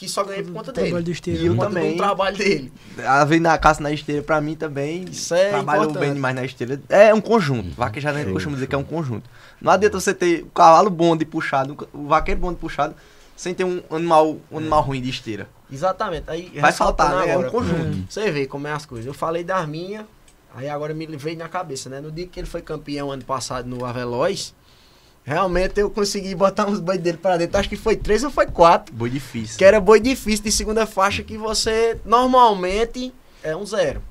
[0.00, 1.02] que só ganhei por conta dele.
[1.02, 1.38] do esteira.
[1.42, 1.90] E eu também.
[1.92, 2.72] do trabalho dele.
[3.04, 6.02] A vez na caça na esteira, pra mim também, Isso é trabalhou importante.
[6.06, 6.80] bem demais na esteira.
[6.88, 7.68] É um conjunto.
[7.76, 9.28] Vaquejada a gente costuma dizer que é um conjunto.
[9.60, 12.94] Não adianta você ter o cavalo bom de puxado, o vaqueiro bom de puxado,
[13.36, 15.46] sem ter um animal, um animal ruim de esteira.
[15.70, 16.24] Exatamente.
[16.28, 17.28] Aí, Vai faltar, né?
[17.28, 17.98] É um agora, conjunto.
[18.08, 19.06] Você vê como é as coisas.
[19.06, 20.06] Eu falei das minhas,
[20.54, 22.00] aí agora me veio na cabeça, né?
[22.00, 24.54] No dia que ele foi campeão ano passado no Aveloz,
[25.24, 27.58] realmente eu consegui botar uns boi dele pra dentro.
[27.58, 28.94] Acho que foi três ou foi quatro.
[28.94, 29.58] Boi difícil.
[29.58, 33.12] Que era boi difícil de segunda faixa que você normalmente
[33.42, 34.02] é um zero.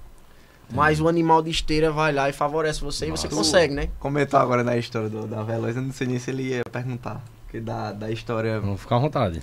[0.71, 3.35] Mas o animal de esteira vai lá e favorece você e você Nossa.
[3.35, 3.89] consegue, né?
[3.99, 7.23] Comentou agora na história do, da Veloz, eu não sei nem se ele ia perguntar.
[7.43, 8.59] Porque da, da história.
[8.59, 9.41] Vamos ficar à vontade.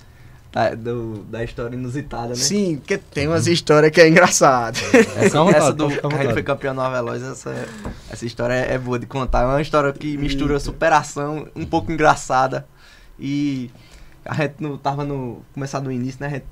[0.52, 2.34] Da, do- da história inusitada, né?
[2.34, 4.78] Sim, porque tem umas histórias que é engraçado.
[5.16, 7.54] Essa, à vontade, essa do que a gente foi campeão no Aveloz, essa,
[8.10, 9.42] essa história é, é boa de contar.
[9.42, 12.66] É uma história que mistura superação, um pouco engraçada.
[13.18, 13.70] E
[14.24, 15.42] A gente não tava no.
[15.52, 16.26] Começar no início, né?
[16.26, 16.46] A gente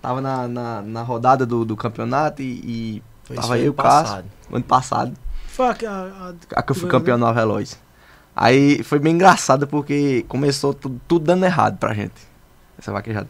[0.00, 3.70] tava na, na, na rodada do, do campeonato e, e Foi tava eu e ano
[3.70, 4.24] o Cássio, passado.
[4.52, 5.12] ano passado.
[5.48, 7.78] Foi a, a, A que eu fui campeão no Veloz.
[8.34, 12.31] Aí foi bem engraçado porque começou tudo, tudo dando errado pra gente.
[12.82, 13.28] Essa vaquejada.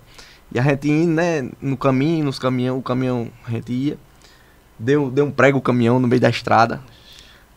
[0.51, 3.99] E a gente indo, né, no caminho, nos caminhão, o caminhão, a gente ia.
[4.79, 6.81] Deu, deu um prego o caminhão no meio da estrada.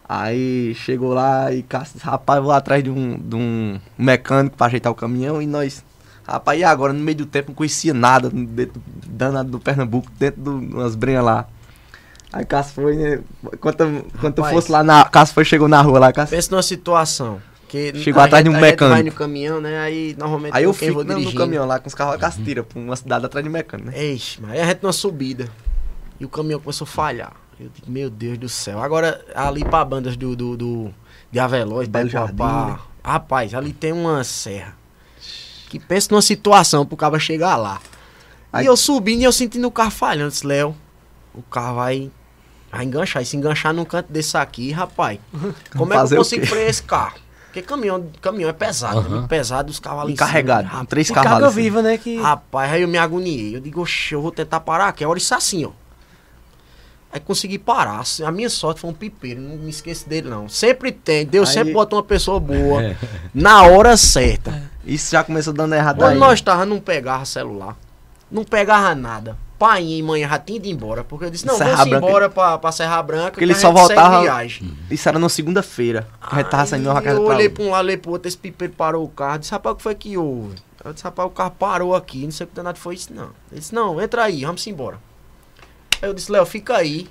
[0.07, 4.67] Aí chegou lá e disse, rapaz, vou lá atrás de um, de um mecânico pra
[4.67, 5.83] ajeitar o caminhão e nós.
[6.27, 6.91] Rapaz, e agora?
[6.91, 11.23] No meio do tempo não conhecia nada dentro danado do Pernambuco, dentro de umas brenhas
[11.23, 11.47] lá.
[12.31, 13.19] Aí Cássio foi, né?
[13.59, 13.77] Quando,
[14.19, 14.55] quando tu Rapaz.
[14.55, 15.05] fosse lá na.
[15.05, 16.35] Cássio foi, chegou na rua lá, Cássio.
[16.35, 17.41] Pensa numa situação.
[17.93, 19.05] Que Chegou atrás de um a gente vai mecânico.
[19.05, 19.79] no caminhão, né?
[19.79, 22.63] Aí normalmente Aí eu fico vou não, no caminhão lá com os carros, Cássio tira
[22.63, 23.97] pra uma cidade atrás de mecânico, né?
[24.01, 25.49] Eixe, mas aí a gente numa subida.
[26.19, 27.33] E o caminhão começou a falhar.
[27.59, 28.81] Eu digo, meu Deus do céu.
[28.81, 30.93] Agora, ali pra bandas do, do, do
[31.31, 32.77] de Aveloz, Belo Jardim, né?
[33.03, 34.75] Rapaz, ali tem uma serra.
[35.69, 37.79] Que pensa numa situação pro cara chegar lá.
[38.51, 40.31] Aí- E eu subindo e eu sentindo o carro falhando.
[40.31, 40.75] Disse, Léo,
[41.33, 42.09] o carro vai,
[42.81, 43.21] enganchar.
[43.21, 45.19] E se enganchar num canto desse aqui, rapaz,
[45.77, 47.15] como é que eu consigo frear esse carro?
[47.55, 49.07] Porque caminhão, caminhão é pesado, né?
[49.07, 50.11] muito pesado, os cima.
[50.11, 51.47] Encarregado, com três carga cavalos.
[51.53, 51.61] assim.
[51.61, 51.97] viva, né?
[51.97, 53.55] Que Rapaz, aí eu me agoniei.
[53.55, 55.05] Eu digo, oxe, eu vou tentar parar aqui.
[55.05, 55.71] A hora isso assim, ó.
[57.13, 58.03] Aí consegui parar.
[58.25, 60.49] A minha sorte foi um pipeiro, não me esqueço dele, não.
[60.49, 61.25] Sempre tem.
[61.25, 62.93] Deus Aí- sempre bota uma pessoa boa
[63.33, 64.69] na hora certa.
[64.85, 66.19] Isso já começou dando errado Quando aí.
[66.19, 67.77] nós tava, não pegava celular.
[68.29, 69.37] Não pegava nada.
[69.65, 71.03] Pai e mãe já tinha ido embora.
[71.03, 73.31] Porque eu disse, não, Serra vamos Branca- embora pra, pra Serra Branca.
[73.31, 74.77] Porque ele que a só viagem.
[74.91, 76.07] Isso era na segunda-feira.
[76.21, 78.37] A gente tava saindo uma vaquejada eu olhei pra um lado, olhei pro outro, esse
[78.37, 79.39] pipeiro parou o carro.
[79.39, 80.55] Disse, rapaz, o que foi que houve?
[80.83, 83.29] Eu disse, rapaz, o carro parou aqui, não sei o que danado foi isso, não.
[83.51, 84.99] Ele disse, não, entra aí, vamos embora.
[86.01, 87.07] Aí eu disse, Léo, fica aí,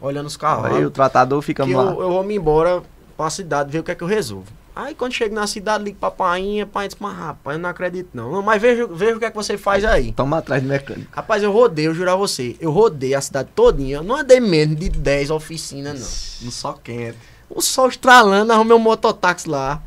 [0.00, 0.64] olhando os carros.
[0.66, 1.70] Aí o tratador fica lá.
[1.70, 2.82] eu, eu vou me embora
[3.16, 4.46] pra cidade, ver o que é que eu resolvo.
[4.74, 8.08] Aí quando chego na cidade, ligo pra painha, pai disse, mas rapaz, eu não acredito
[8.14, 8.32] não.
[8.32, 10.12] Não, mas veja, veja o que é que você faz aí.
[10.12, 11.10] Toma atrás de mecânico.
[11.12, 14.40] Rapaz, eu rodei, eu juro a você, eu rodei a cidade todinha, eu não andei
[14.40, 16.46] menos de 10 oficinas, não.
[16.46, 17.18] No sol quente.
[17.50, 19.82] O sol estralando, arrumei um mototáxi lá.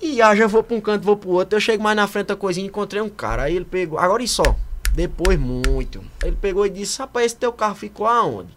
[0.00, 1.56] E aí já vou pra um canto, vou pro outro.
[1.56, 3.42] Eu chego mais na frente da coisinha e encontrei um cara.
[3.42, 3.98] Aí ele pegou.
[3.98, 4.56] Agora e só.
[4.92, 6.00] Depois muito.
[6.24, 8.56] Ele pegou e disse, rapaz, esse teu carro ficou aonde?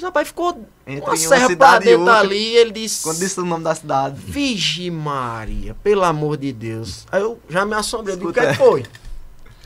[0.00, 2.20] Disse, rapaz, ficou Entre uma uma serra pra dentro outra.
[2.20, 2.38] ali.
[2.38, 3.02] E ele disse.
[3.02, 4.16] Quando disse o nome da cidade.
[4.18, 7.06] Vigi Maria, pelo amor de Deus.
[7.12, 8.84] Aí eu já me assombrei, o que, é que foi?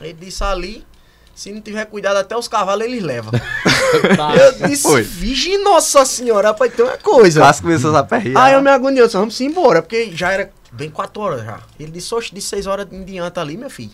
[0.01, 0.85] Ele disse ali,
[1.37, 3.31] se não tiver cuidado, até os cavalos eles levam.
[4.61, 5.03] eu disse, Foi.
[5.03, 7.41] Vigi Nossa Senhora, rapaz, tem uma coisa.
[7.41, 8.45] Cássio começou a perrear.
[8.45, 11.61] Aí eu me agoniei, eu disse, vamos embora, porque já era bem 4 horas já.
[11.79, 13.93] Ele disse, oxe, de 6 horas em diante ali, meu filho.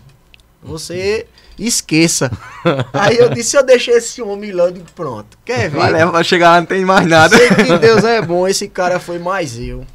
[0.63, 1.25] Você
[1.57, 2.31] esqueça.
[2.93, 5.37] Aí eu disse, eu deixei esse homem lá, eu digo, pronto.
[5.43, 6.05] Quer ver?
[6.07, 7.35] Vai, chegar lá, não tem mais nada.
[7.37, 9.85] Sei que Deus é bom, esse cara foi mais eu.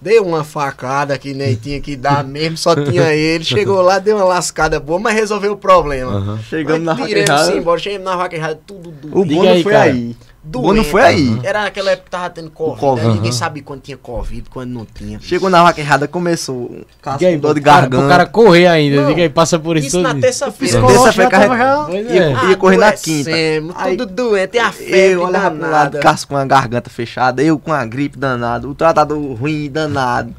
[0.00, 3.42] Dei uma facada que nem tinha que dar mesmo, só tinha ele.
[3.42, 6.38] Chegou lá, deu uma lascada boa, mas resolveu o problema.
[6.48, 7.56] Chegamos na Mas tiramos vaquejada.
[7.56, 9.90] embora, chegamos na vaquejada, tudo do O bom foi cara.
[9.90, 10.14] aí.
[10.46, 10.76] Doente.
[10.76, 11.40] não foi aí.
[11.42, 12.80] Era naquela época que tava tendo Covid.
[12.80, 13.08] Covid.
[13.08, 13.14] né?
[13.14, 15.18] Ninguém sabia quando tinha Covid, quando não tinha.
[15.20, 16.56] Chegou na vaquejada, começou.
[16.70, 17.98] um Cássio Diga aí, dor de cara- garganta.
[18.02, 19.02] pro cara correr ainda.
[19.02, 20.80] Não, Diga aí, passa por isso, Isso na terça-feira.
[20.86, 21.56] Terça-feira já que a tava
[21.94, 22.14] gente- já...
[22.14, 22.50] Ia, é.
[22.50, 23.30] ia correr na quinta.
[23.76, 25.98] Aí- tudo doente, e a febre Eu olhava pro lado.
[26.00, 30.34] Cássio com a garganta fechada, eu com a gripe danada, o tratador ruim danado.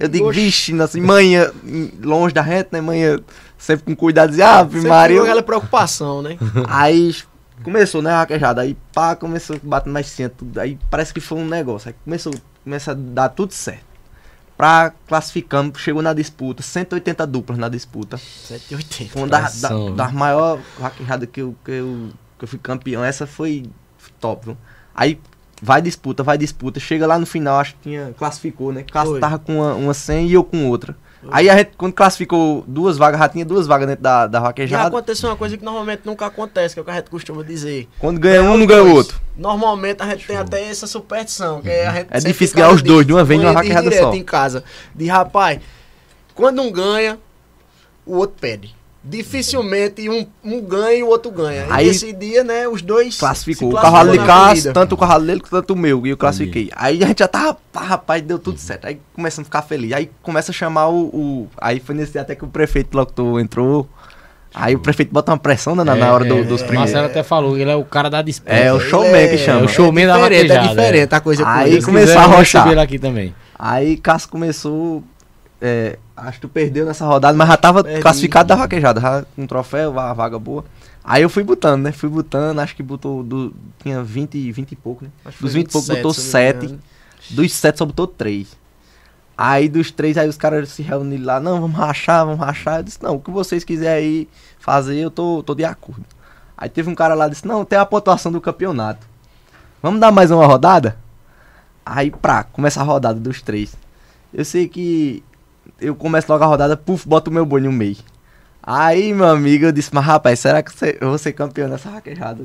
[0.00, 1.50] Eu digo, "Oxe, vixe, assim, manhã,
[2.04, 2.80] longe da gente, né?
[2.80, 3.18] Manhã
[3.58, 5.16] sempre com cuidado, dizia, sempre Maria.
[5.18, 6.36] com aquela preocupação, né?
[6.68, 7.12] Aí
[7.62, 8.62] começou, né, a vaquejada.
[8.62, 10.46] Aí pá, começou batendo mais cento.
[10.58, 11.88] Aí parece que foi um negócio.
[11.88, 12.32] Aí começou,
[12.62, 13.92] começa a dar tudo certo.
[14.56, 18.16] Pra classificando, chegou na disputa, 180 duplas na disputa.
[18.18, 19.12] 780.
[19.12, 19.94] Foi uma da, da, viu?
[19.94, 23.02] das maiores vaquejadas que eu, que, eu, que eu fui campeão.
[23.02, 23.64] Essa foi
[24.20, 24.56] top, viu?
[24.94, 25.18] Aí
[25.60, 26.78] vai disputa, vai disputa.
[26.78, 28.82] Chega lá no final, acho que tinha, classificou, né?
[28.82, 30.96] Cássio tava com uma, uma 100 e eu com outra.
[31.30, 34.88] Aí a gente, quando classificou duas vagas, já tinha duas vagas dentro da, da vaquejada.
[34.88, 37.88] aconteceu uma coisa que normalmente nunca acontece, que é o que a gente costuma dizer.
[37.98, 39.20] Quando ganha um, não ganha o outro.
[39.36, 42.82] Normalmente a gente tem até essa superstição, que é a gente É difícil ganhar os
[42.82, 44.12] dois de uma vez numa vaquejada só.
[44.12, 44.64] em casa.
[44.94, 45.60] De rapaz,
[46.34, 47.18] quando um ganha,
[48.04, 48.74] o outro perde.
[49.04, 51.66] Dificilmente um, um ganha e o outro ganha.
[51.70, 53.70] Aí- e esse dia, né, os dois Classificou.
[53.70, 54.72] se O cavalo de corrida.
[54.72, 56.70] tanto o cavalo dele quanto o meu, e eu classifiquei.
[56.76, 58.86] Aí a gente já tava, pá, rapaz, deu tudo certo.
[58.86, 59.92] Aí começamos a ficar feliz.
[59.92, 61.04] Aí começa a chamar o.
[61.06, 63.88] o- aí foi nesse dia até que o prefeito locutor entrou.
[64.54, 66.92] Aí o prefeito bota uma pressão né, na, na hora do- dos O primeiros.
[66.92, 68.52] Marcelo até falou ele é o cara da disputa.
[68.52, 69.60] É, o Ele showman que chama.
[69.60, 70.66] É o showman da diferente, vaquejada.
[70.66, 72.78] É diferente a coisa Aí começou a rochar.
[72.78, 73.34] aqui também.
[73.58, 75.02] Aí Cássio começou.
[75.64, 78.02] É, acho que tu perdeu nessa rodada, mas já tava Perdi.
[78.02, 80.64] classificado da vaquejada, já com um troféu, uma vaga boa.
[81.04, 81.92] Aí eu fui botando, né?
[81.92, 83.22] Fui botando, acho que botou.
[83.22, 85.10] Do, tinha 20, 20 e pouco, né?
[85.24, 86.64] Acho Dos 20 e pouco 27, botou se não me 7.
[86.64, 86.80] engano.
[87.30, 88.56] Dos 7 só botou 3.
[89.38, 92.78] Aí dos três, aí os caras se reuniram lá, não, vamos rachar, vamos rachar.
[92.78, 96.04] Eu disse, não, o que vocês quiserem aí fazer, eu tô, tô de acordo.
[96.56, 99.06] Aí teve um cara lá disse, não, tem a pontuação do campeonato.
[99.82, 100.96] Vamos dar mais uma rodada?
[101.84, 103.74] Aí, pra, começa a rodada dos três.
[104.32, 105.24] Eu sei que
[105.80, 107.96] eu começo logo a rodada, puf, boto o meu boi no meio.
[108.62, 111.90] Aí, meu amigo, eu disse, mas rapaz, será que você- eu vou ser campeão nessa
[111.90, 112.44] raquejada?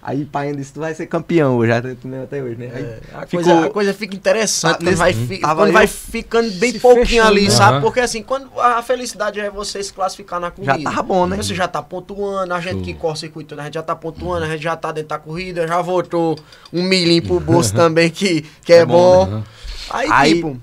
[0.00, 2.70] Aí, pai disse, tu vai ser campeão hoje, até hoje, né?
[2.72, 5.72] Aí, É, a, ficou- coisa, a coisa fica interessante Tá, quando, nesse- vai, fi- quando
[5.72, 7.50] vai ficando bem pouquinho fechando, ali, né?
[7.50, 7.80] sabe?
[7.82, 10.78] Porque assim, quando a felicidade é você se classificar na corrida.
[10.78, 11.36] Já tava bom, né?
[11.36, 13.94] Você já tá pontuando, a gente que corre o circuito, todo, a gente já tá
[13.94, 16.38] pontuando, a gente já tá dentro da corrida, já voltou
[16.72, 19.26] um milhinho pro bolso também, que, que é, bom.
[19.26, 19.42] né?
[19.90, 20.56] Aí, Aí- tipo,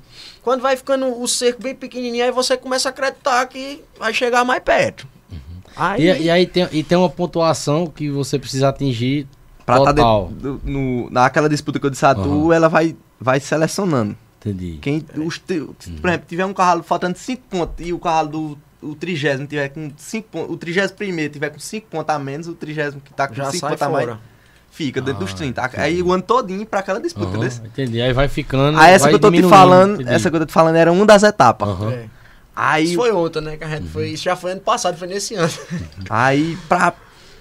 [0.46, 4.46] quando vai ficando o cerco bem pequenininho, aí você começa a acreditar que vai chegar
[4.46, 5.08] mais perto.
[5.76, 9.28] Aí, E, e aí tem, e tem uma pontuação que você precisa atingir
[9.66, 10.28] Pra tá total.
[10.28, 12.54] dentro, do- no, naquela disputa que eu disse a tu, Aham.
[12.54, 14.16] ela vai, vai selecionando.
[14.40, 14.78] Entendi.
[14.82, 15.60] Quem, os, te-
[16.00, 19.70] por exemplo, tiver um cavalo faltando 5 pontos e o cavalo do o trigésimo tiver
[19.70, 23.12] com 5 pontos, o trigésimo primeiro tiver com 5 pontos a menos, o trigésimo que
[23.12, 24.20] tá com já 5 sai pontos a mais, fora.
[24.76, 25.72] Fica dentro dos Ah, 30.
[25.78, 27.62] Aí o ano todinho pra aquela disputa Aham, desse.
[27.66, 28.02] entendi.
[28.02, 28.78] Aí vai ficando.
[28.78, 30.10] Aí essa vai que eu tô te falando, entendi.
[30.14, 31.70] essa que eu tô te falando era uma das etapas.
[31.70, 31.92] Aham.
[31.92, 32.06] É.
[32.56, 33.58] Aí, Isso foi ontem, né?
[33.58, 34.10] Que a gente foi.
[34.10, 35.52] Isso já foi ano passado, foi nesse ano.
[36.10, 36.94] aí pra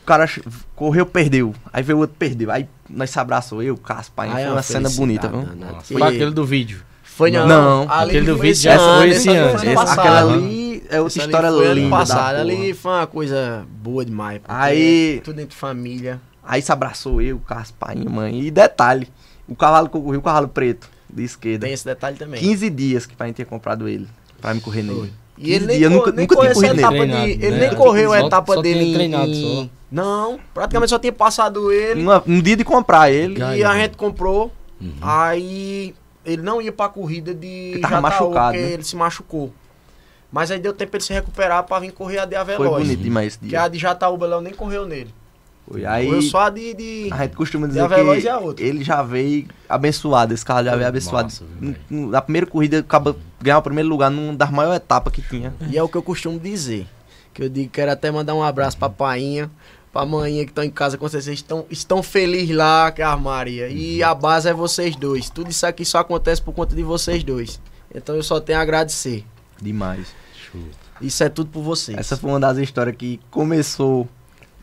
[0.02, 0.28] o cara
[0.76, 1.54] correu, perdeu.
[1.72, 2.50] Aí veio o outro, perdeu.
[2.50, 3.78] Aí nós se abraçou, eu,
[4.14, 4.28] pai.
[4.28, 5.46] Aí Foi é uma cena bonita, viu?
[5.82, 6.82] Foi aquele do vídeo.
[7.02, 7.46] Foi não.
[7.46, 9.58] Não, ali aquele do vídeo já ano, foi esse ano, ano.
[9.58, 11.90] foi Esse- ano aquela ali é outra história ano linda.
[11.90, 12.36] da passado.
[12.40, 14.40] Ali foi uma coisa boa demais.
[14.48, 16.20] Aí- Tudo entre família.
[16.46, 17.40] Aí se abraçou eu,
[17.78, 18.40] pai e mãe.
[18.42, 19.08] E detalhe,
[19.48, 21.66] o cavalo que eu corri, o cavalo preto, de esquerda.
[21.66, 22.40] Tem esse detalhe também.
[22.40, 24.06] 15 dias que a gente tinha comprado ele,
[24.40, 25.12] pra me correr nele.
[25.38, 27.12] E ele 15 nem, dias, co- nunca- nem nunca correu tinha essa etapa nele.
[27.12, 27.16] de.
[27.16, 27.76] Ele Treinado, nem né?
[27.76, 29.68] correu a etapa só dele treinado em- só.
[29.90, 32.02] Não, praticamente só tinha passado ele.
[32.02, 34.52] Uma- no dia de comprar ele, e a gente comprou.
[34.80, 34.92] Uhum.
[35.00, 38.72] Aí ele não ia pra corrida de Ele tava Jataú, machucado, porque né?
[38.74, 39.52] ele se machucou.
[40.30, 42.82] Mas aí deu tempo pra ele se recuperar pra vir correr a de foi Aveloz.
[42.82, 43.62] bonito demais esse Que dia.
[43.62, 45.14] a de Jataúba Léo nem correu nele.
[45.66, 45.86] Foi.
[45.86, 46.74] Aí Correu só a de.
[46.74, 47.08] de...
[47.10, 48.64] a gente costuma dizer que outra.
[48.64, 51.32] ele já veio abençoado, esse carro já veio abençoado.
[51.88, 55.54] Na primeira corrida, acaba ganhar o primeiro lugar numa das maiores etapas que tinha.
[55.70, 56.86] E é o que eu costumo dizer.
[57.32, 59.50] Que eu digo, quero até mandar um abraço pra painha,
[59.92, 61.26] pra maninha que estão em casa com vocês.
[61.26, 63.68] Estão, estão felizes lá, que é a Maria.
[63.68, 65.30] E a base é vocês dois.
[65.30, 67.60] Tudo isso aqui só acontece por conta de vocês dois.
[67.92, 69.24] Então eu só tenho a agradecer.
[69.60, 70.14] Demais.
[71.00, 71.98] Isso é tudo por vocês.
[71.98, 74.08] Essa foi uma das histórias que começou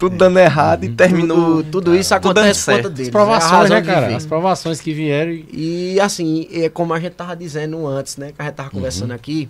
[0.02, 1.58] tudo dando errado e terminou.
[1.58, 3.08] tudo, tudo isso tudo acontece por conta deles.
[3.08, 4.16] As provações, é a razão né, de cara?
[4.16, 5.94] As provações que vieram e.
[5.94, 8.32] E assim, é como a gente tava dizendo antes, né?
[8.32, 9.48] Que a gente tava conversando aqui.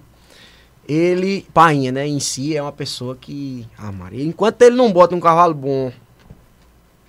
[0.86, 2.06] Ele, painha, né?
[2.06, 3.66] Em si é uma pessoa que.
[3.78, 4.26] Ah, Maria.
[4.26, 5.90] Enquanto ele não bota um cavalo bom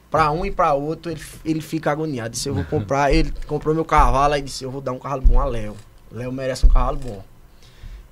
[0.09, 2.31] pra um e pra outro, ele, ele fica agoniado.
[2.31, 3.13] Disse, eu vou comprar.
[3.13, 5.75] Ele comprou meu cavalo, aí disse, eu vou dar um cavalo bom a Léo.
[6.13, 7.25] Léo merece um cavalo bom.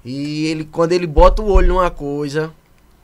[0.05, 2.53] E ele, quando ele bota o olho numa coisa,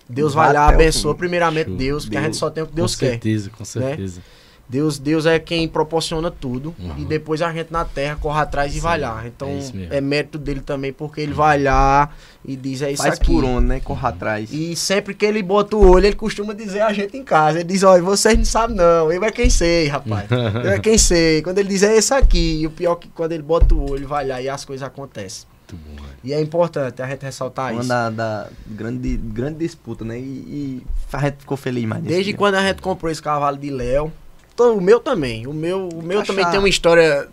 [0.09, 1.77] Deus vai, lá, abençoa primeiramente Show.
[1.77, 2.39] Deus, porque a gente Deus.
[2.39, 3.11] só tem o que Com Deus quer.
[3.11, 4.21] certeza, com certeza.
[4.69, 6.95] Deus, Deus é quem proporciona tudo Uhum.
[6.99, 9.23] e depois a gente na terra corre atrás e Sim, vai lá.
[9.25, 9.95] Então é isso mesmo.
[9.95, 12.11] é, mérito dele também porque ele vai lá
[12.45, 13.27] e diz é isso Faz aqui.
[13.33, 13.79] por onde, né?
[13.79, 14.51] Corra atrás.
[14.53, 17.61] E sempre que ele bota o olho, ele costuma dizer a gente em casa.
[17.61, 20.27] Ele diz, olha, vocês não sabem não, eu é quem sei, rapaz.
[20.65, 21.43] Eu é quem sei.
[21.43, 23.89] Quando ele diz é esse aqui, e o pior é que quando ele bota o
[23.89, 25.47] olho, vai lá e as coisas acontecem.
[25.73, 26.17] Muito bom, velho.
[26.23, 27.89] E é importante a gente ressaltar uma isso.
[27.89, 30.19] da, da grande, grande disputa, né?
[30.19, 32.37] E, e a gente ficou feliz mais Desde dia.
[32.37, 34.13] quando a gente comprou esse cavalo de Léo.
[34.55, 35.47] Então, o meu também.
[35.47, 36.33] O meu, o meu Achar.
[36.33, 37.29] também tem uma história.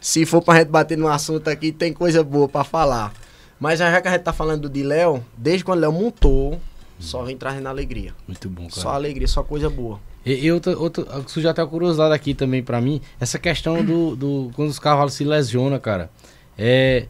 [0.00, 3.12] Se for pra gente bater no assunto aqui, tem coisa boa pra falar.
[3.58, 6.60] Mas já que a gente tá falando do de Léo, desde quando Léo montou,
[6.98, 8.14] só vem trazendo alegria.
[8.26, 8.80] Muito bom, cara.
[8.80, 9.98] Só alegria, só coisa boa.
[10.24, 14.14] E, e outra, outra, surgiu até uma curiosidade aqui também pra mim, essa questão do,
[14.14, 16.10] do quando os cavalos se lesionam, cara.
[16.56, 17.06] É,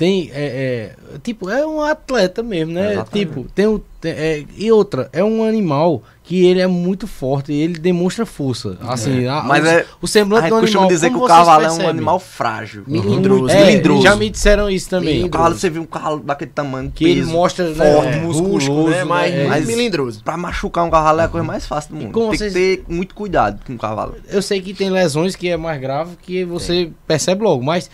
[0.00, 2.94] tem, é, é, tipo, é um atleta mesmo, né?
[2.94, 3.26] Exatamente.
[3.28, 7.52] Tipo, tem o, tem- é, e outra, é um animal que ele é muito forte,
[7.52, 8.78] ele demonstra força.
[8.80, 10.88] Assim, a- Mas o, é- o A semblante gente do costuma animal.
[10.88, 11.90] dizer que o cavalo é um percebem?
[11.90, 12.82] animal frágil.
[12.86, 13.50] Melindroso.
[13.50, 14.02] É, Melindroso.
[14.02, 15.02] já me disseram isso também.
[15.08, 15.30] O Melindroso.
[15.32, 19.04] cavalo, você viu um cavalo daquele tamanho, Que ele peso, mostra né, forte, musculoso, né?
[19.04, 19.46] Mas né?
[19.48, 20.24] Mas- melindroso.
[20.24, 22.18] Pra machucar um cavalo é a coisa mais fácil do mundo.
[22.18, 24.14] Tem vocês- que ter muito cuidado com o cavalo.
[24.30, 27.90] Eu sei que tem lesões que é mais grave que você percebe logo, mas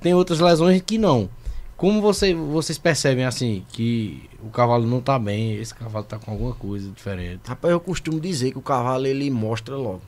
[0.00, 1.28] tem outras lesões que não.
[1.76, 6.30] Como você, vocês percebem assim que o cavalo não tá bem, esse cavalo tá com
[6.30, 7.40] alguma coisa diferente?
[7.46, 10.00] Rapaz, eu costumo dizer que o cavalo ele mostra logo.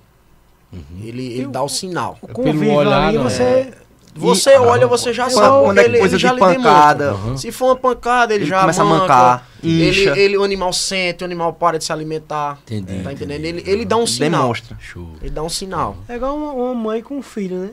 [1.03, 2.19] Ele, ele dá o sinal.
[2.21, 3.75] O Pelo convívio olhar, ali, né?
[4.15, 5.65] Você Você olha, você já é sabe.
[5.65, 8.51] quando é ele, coisa ele já de lhe pancada, Se for uma pancada, ele, Ele
[8.51, 10.19] já começa a manca, mancar, Ele, incha.
[10.19, 12.59] ele, o animal sente, o animal para de se alimentar.
[12.65, 13.15] Entendi, Tá entendi.
[13.25, 13.45] entendendo?
[13.45, 14.43] Ele, ele dá um sinal.
[14.43, 14.77] demonstra.
[14.81, 15.09] Show.
[15.21, 15.97] Ele dá um sinal.
[16.09, 17.71] É igual uma, uma mãe com um filho, né?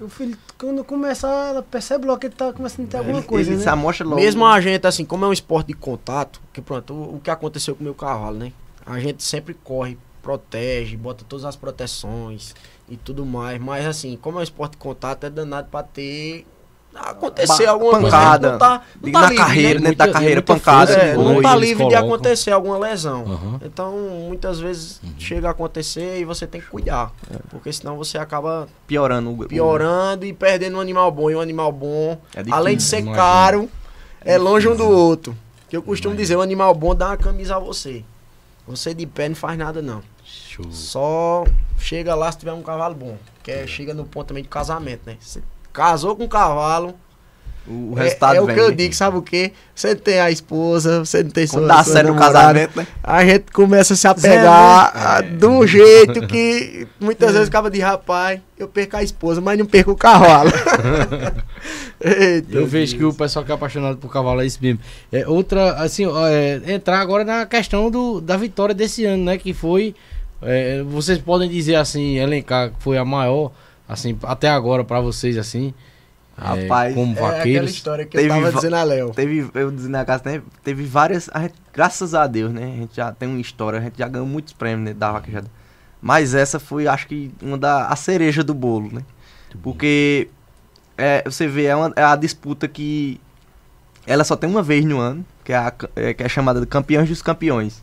[0.00, 3.50] O filho, quando começar, ela percebe logo que ele tá começando a ter alguma coisa,
[3.50, 3.62] ele né?
[3.62, 4.20] se amostra logo.
[4.20, 7.30] Mesmo a gente, assim, como é um esporte de contato, que pronto, o, o que
[7.30, 8.52] aconteceu com o meu cavalo, né?
[8.86, 12.54] A gente sempre corre, protege, bota todas as proteções
[12.88, 13.60] e tudo mais.
[13.60, 16.46] Mas assim, como é um esporte de contato, é danado pra ter.
[16.96, 18.38] Acontecer Ba- alguma pancada.
[18.38, 18.52] coisa.
[18.52, 19.84] Não tá, não tá na livre, carreira, né?
[19.90, 20.92] dentro da carreira, pancada.
[20.92, 23.24] É, não tá livre de acontecer alguma lesão.
[23.26, 23.60] Aham.
[23.64, 23.92] Então,
[24.28, 27.12] muitas vezes chega a acontecer e você tem que cuidar.
[27.50, 29.36] Porque senão você acaba Piorando.
[29.48, 31.28] piorando e perdendo um animal bom.
[31.28, 33.68] E um animal bom, É além de ser caro,
[34.24, 35.36] é longe um do outro.
[35.68, 38.04] Que eu costumo dizer, um animal bom dá uma camisa a você.
[38.68, 40.00] Você de pé não faz nada, não.
[40.54, 40.66] Show.
[40.70, 41.44] Só
[41.78, 43.16] chega lá se tiver um cavalo bom.
[43.42, 45.16] Que é, chega no ponto também de casamento, né?
[45.20, 45.42] Você
[45.72, 46.94] casou com um cavalo,
[47.66, 48.74] O, o é- resultado é, o vem, que eu né?
[48.76, 49.52] digo, sabe o quê?
[49.74, 52.86] Você tem a esposa, você não tem sua, dá sua certo o namorada, casamento, né?
[53.02, 57.80] a gente começa a se apegar a- de um jeito que muitas vezes acaba de
[57.80, 60.50] rapaz, eu perco a esposa, mas não perco o cavalo.
[62.00, 62.98] Eita, Eu vejo Deus.
[62.98, 64.80] que o pessoal que é apaixonado por cavalo é isso mesmo.
[65.10, 69.38] É, outra, assim, ó, é, entrar agora na questão do, da vitória desse ano, né?
[69.38, 69.94] Que foi.
[70.44, 73.52] É, vocês podem dizer assim, elencar que foi a maior,
[73.88, 75.72] assim, até agora pra vocês, assim.
[76.38, 79.10] é, Rapaz, como É aquela história que eu Teve tava va- dizendo a Léo.
[79.10, 80.42] Teve, eu dizendo na casa, né?
[80.62, 81.30] Teve várias.
[81.32, 82.64] a gente- graças a Deus, né?
[82.64, 85.48] A gente já tem uma história, a gente já ganhou muitos prêmios né, da vaquejada.
[86.02, 89.02] Mas essa foi, acho que, uma da a cereja do bolo, né?
[89.62, 90.28] Porque
[90.98, 93.20] é, você vê, é, uma, é a disputa que
[94.06, 96.66] ela só tem uma vez no ano, que é, a, é, que é chamada de
[96.66, 97.80] Campeões dos Campeões.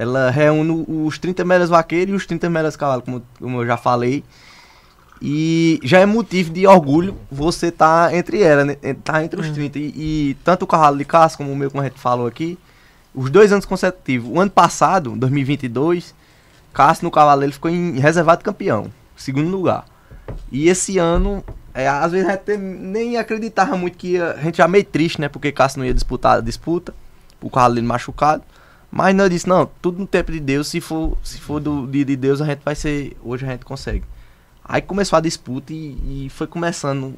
[0.00, 3.76] Ela reúne os 30 melhores vaqueiros e os 30 melhores cavalos, como, como eu já
[3.76, 4.22] falei.
[5.20, 8.76] E já é motivo de orgulho você tá entre ela, né?
[9.02, 9.76] Tá entre os 30.
[9.76, 12.56] E, e tanto o cavalo de caça, como o meu, como a gente falou aqui,
[13.12, 14.30] os dois anos consecutivos.
[14.32, 16.14] O ano passado, 2022,
[16.72, 19.84] Cássio no cavalo ele ficou em reservado campeão, segundo lugar.
[20.52, 21.42] E esse ano,
[21.74, 25.20] é, às vezes a gente nem acreditava muito que ia, a gente já meio triste,
[25.20, 25.28] né?
[25.28, 26.94] Porque Cássio não ia disputar a disputa,
[27.42, 28.44] o cavalo dele machucado.
[28.90, 32.04] Mas nós disse, não, tudo no tempo de Deus, se for, se for do, de,
[32.04, 33.16] de Deus, a gente vai ser.
[33.22, 34.04] Hoje a gente consegue.
[34.64, 37.14] Aí começou a disputa e, e foi começando.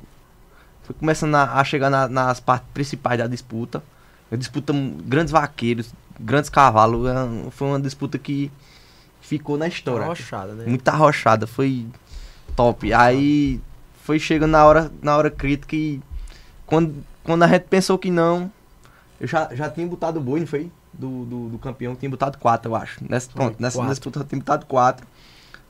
[0.83, 3.83] Foi começando a, a chegar na- nas partes principais da disputa.
[4.33, 4.73] A disputa
[5.05, 7.07] grandes vaqueiros, grandes cavalos.
[7.09, 8.51] é Foi uma disputa que
[9.21, 10.05] ficou na história.
[10.07, 10.65] Arrochada, né?
[10.67, 11.87] Muita arrochada, foi
[12.57, 12.93] top.
[12.93, 13.61] Aí
[14.03, 16.01] foi chegando na hora, na hora crítica e
[16.67, 18.51] quando, quando a gente pensou que não,
[19.21, 20.71] eu já, já tinha botado o boi, não foi?
[21.01, 23.01] Do, do, do campeão, tinha botado quatro, eu acho.
[23.09, 23.91] Nessa, Foi, pronto, nessa quatro.
[23.91, 25.07] disputa tinha botado quatro.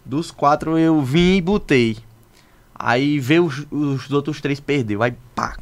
[0.04, 1.98] Dos quatro eu vim e botei.
[2.74, 5.02] Aí veio os, os outros três perdeu.
[5.02, 5.56] Aí pá,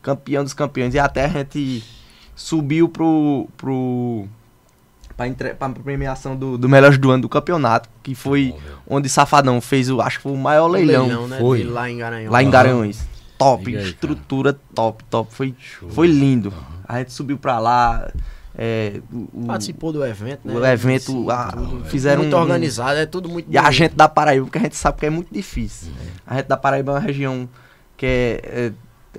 [0.00, 0.94] campeão dos campeões.
[0.94, 1.84] E até a gente
[2.34, 3.46] subiu pro.
[3.56, 4.26] pro
[5.16, 7.88] pra, entre, pra premiação do, do melhor do ano do campeonato.
[8.02, 8.54] Que foi
[8.88, 10.00] onde Safadão fez o.
[10.00, 11.26] Acho que foi o maior Um leilão.
[11.28, 11.38] né?
[11.38, 11.62] Foi.
[11.64, 12.32] Lá em Garanhão.
[12.32, 13.04] Lá em Garanhuns.
[13.36, 13.94] Top, Diga aí, cara.
[13.94, 15.34] estrutura top, top.
[15.34, 15.90] Foi, Show.
[15.90, 16.54] foi lindo.
[16.88, 18.08] A gente subiu pra lá.
[18.56, 20.54] É, o, Participou do evento, né?
[20.54, 21.84] o evento, Sim, a- tudo.
[21.86, 23.76] fizeram muito um- organizado, é tudo muito E a bonito.
[23.76, 25.88] gente da Paraíba, porque a gente sabe que é muito difícil.
[26.26, 27.48] A gente da Paraíba é uma região
[27.96, 28.40] que é.
[28.44, 28.72] é-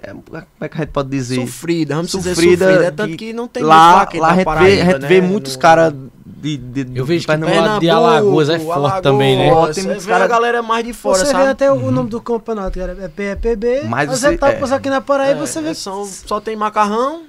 [0.04, 1.36] é- como é que a gente pode dizer?
[1.36, 2.86] Sofrida, vamos dizer Sofrida, sofrida.
[2.88, 5.08] É tanto que que não tem lá, lá a gente Paraíba, vê, a gente né?
[5.08, 5.94] vê muitos No- caras
[6.26, 7.80] de, de, Eu vejo que Pernambuco.
[7.80, 9.52] De Alagoas é forte também, né?
[9.52, 11.50] Ó, tem Tem muitos vê cara- a galera mais de fora, você vê sabe?
[11.50, 12.96] até o nome do campeonato, cara.
[13.02, 13.82] É PEPB.
[13.84, 14.76] Mas Mas você- você tá é.
[14.76, 17.24] aqui na Paraíba, É, você vê é, que são, só tem macarrão.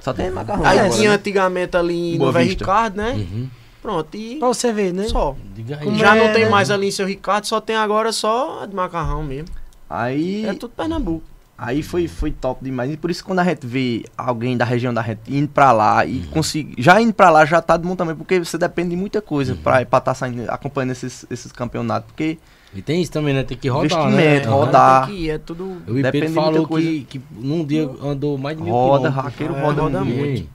[0.00, 0.64] Só tem macarrão.
[0.64, 1.16] Aí agora, tinha né?
[1.16, 2.48] antigamente ali Boa no Velho.
[2.50, 3.12] Ricardo, né?
[3.12, 3.48] Uhum.
[3.82, 5.04] Pronto, e Pra você ver, né?
[5.08, 5.34] só.
[5.54, 5.84] Diga aí.
[5.84, 6.50] Como Já é, não tem né?
[6.50, 9.48] mais ali em seu Ricardo, só tem agora só de macarrão mesmo.
[9.88, 11.24] Aí, É tudo Pernambuco.
[11.56, 12.92] aí foi, foi top demais.
[12.92, 15.72] E por isso que quando a gente vê alguém da região da gente indo pra
[15.72, 16.74] lá e conseguir.
[16.78, 19.54] Já indo pra lá já tá de bom também, porque você depende de muita coisa
[19.56, 22.06] pra estar tá saindo, acompanhando esses, esses campeonatos.
[22.10, 22.38] Porque
[22.72, 23.42] E tem isso também, né?
[23.42, 24.36] Tem que rodar, né?
[24.36, 25.06] Investimento, É, o cara rodar.
[25.06, 25.82] Tem que ir, é tudo.
[25.88, 29.24] O de falou que, que num dia andou mais de mil roda, quilômetros.
[29.24, 30.48] raqueiro É, roda, roda muito.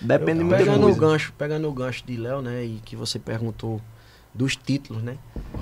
[0.00, 1.00] Depende de Eu- muita pegando o coisa.
[1.00, 3.80] gancho, pegando o gancho de Léo, né, e que você perguntou
[4.34, 5.16] dos títulos, né?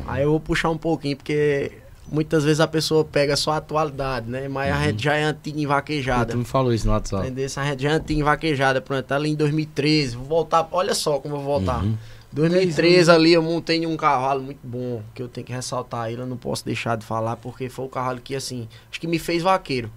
[0.07, 1.71] Aí eu vou puxar um pouquinho porque
[2.11, 4.49] muitas vezes a pessoa pega só a atualidade, né?
[4.49, 6.33] Mas a gente já é antiga em vaquejada.
[6.33, 7.27] Tu me falou isso no WhatsApp.
[7.27, 7.47] Entendeu?
[7.57, 10.95] A gente já é antiga em vaquejada, pronto, tá ali em 2013, vou voltar, olha
[10.95, 11.85] só como eu vou voltar.
[11.85, 11.97] Uhum.
[12.33, 16.27] 2013 ali eu montei um cavalo muito bom, que eu tenho que ressaltar ele, eu
[16.27, 19.43] não posso deixar de falar, porque foi o cavalo que, assim, acho que me fez
[19.43, 19.91] vaqueiro,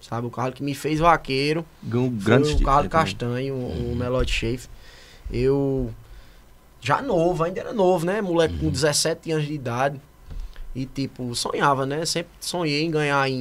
[0.00, 0.26] sabe?
[0.26, 2.92] O cavalo que me fez vaqueiro Ganhou foi grandes o Carlos.
[2.92, 4.68] Castanho, o, o Melody Schaefer.
[5.32, 5.92] Eu,
[6.80, 8.20] já novo, ainda era novo, né?
[8.20, 10.00] Moleque com 17 anos de idade.
[10.74, 12.06] E, tipo, sonhava, né?
[12.06, 13.38] Sempre sonhei em ganhar em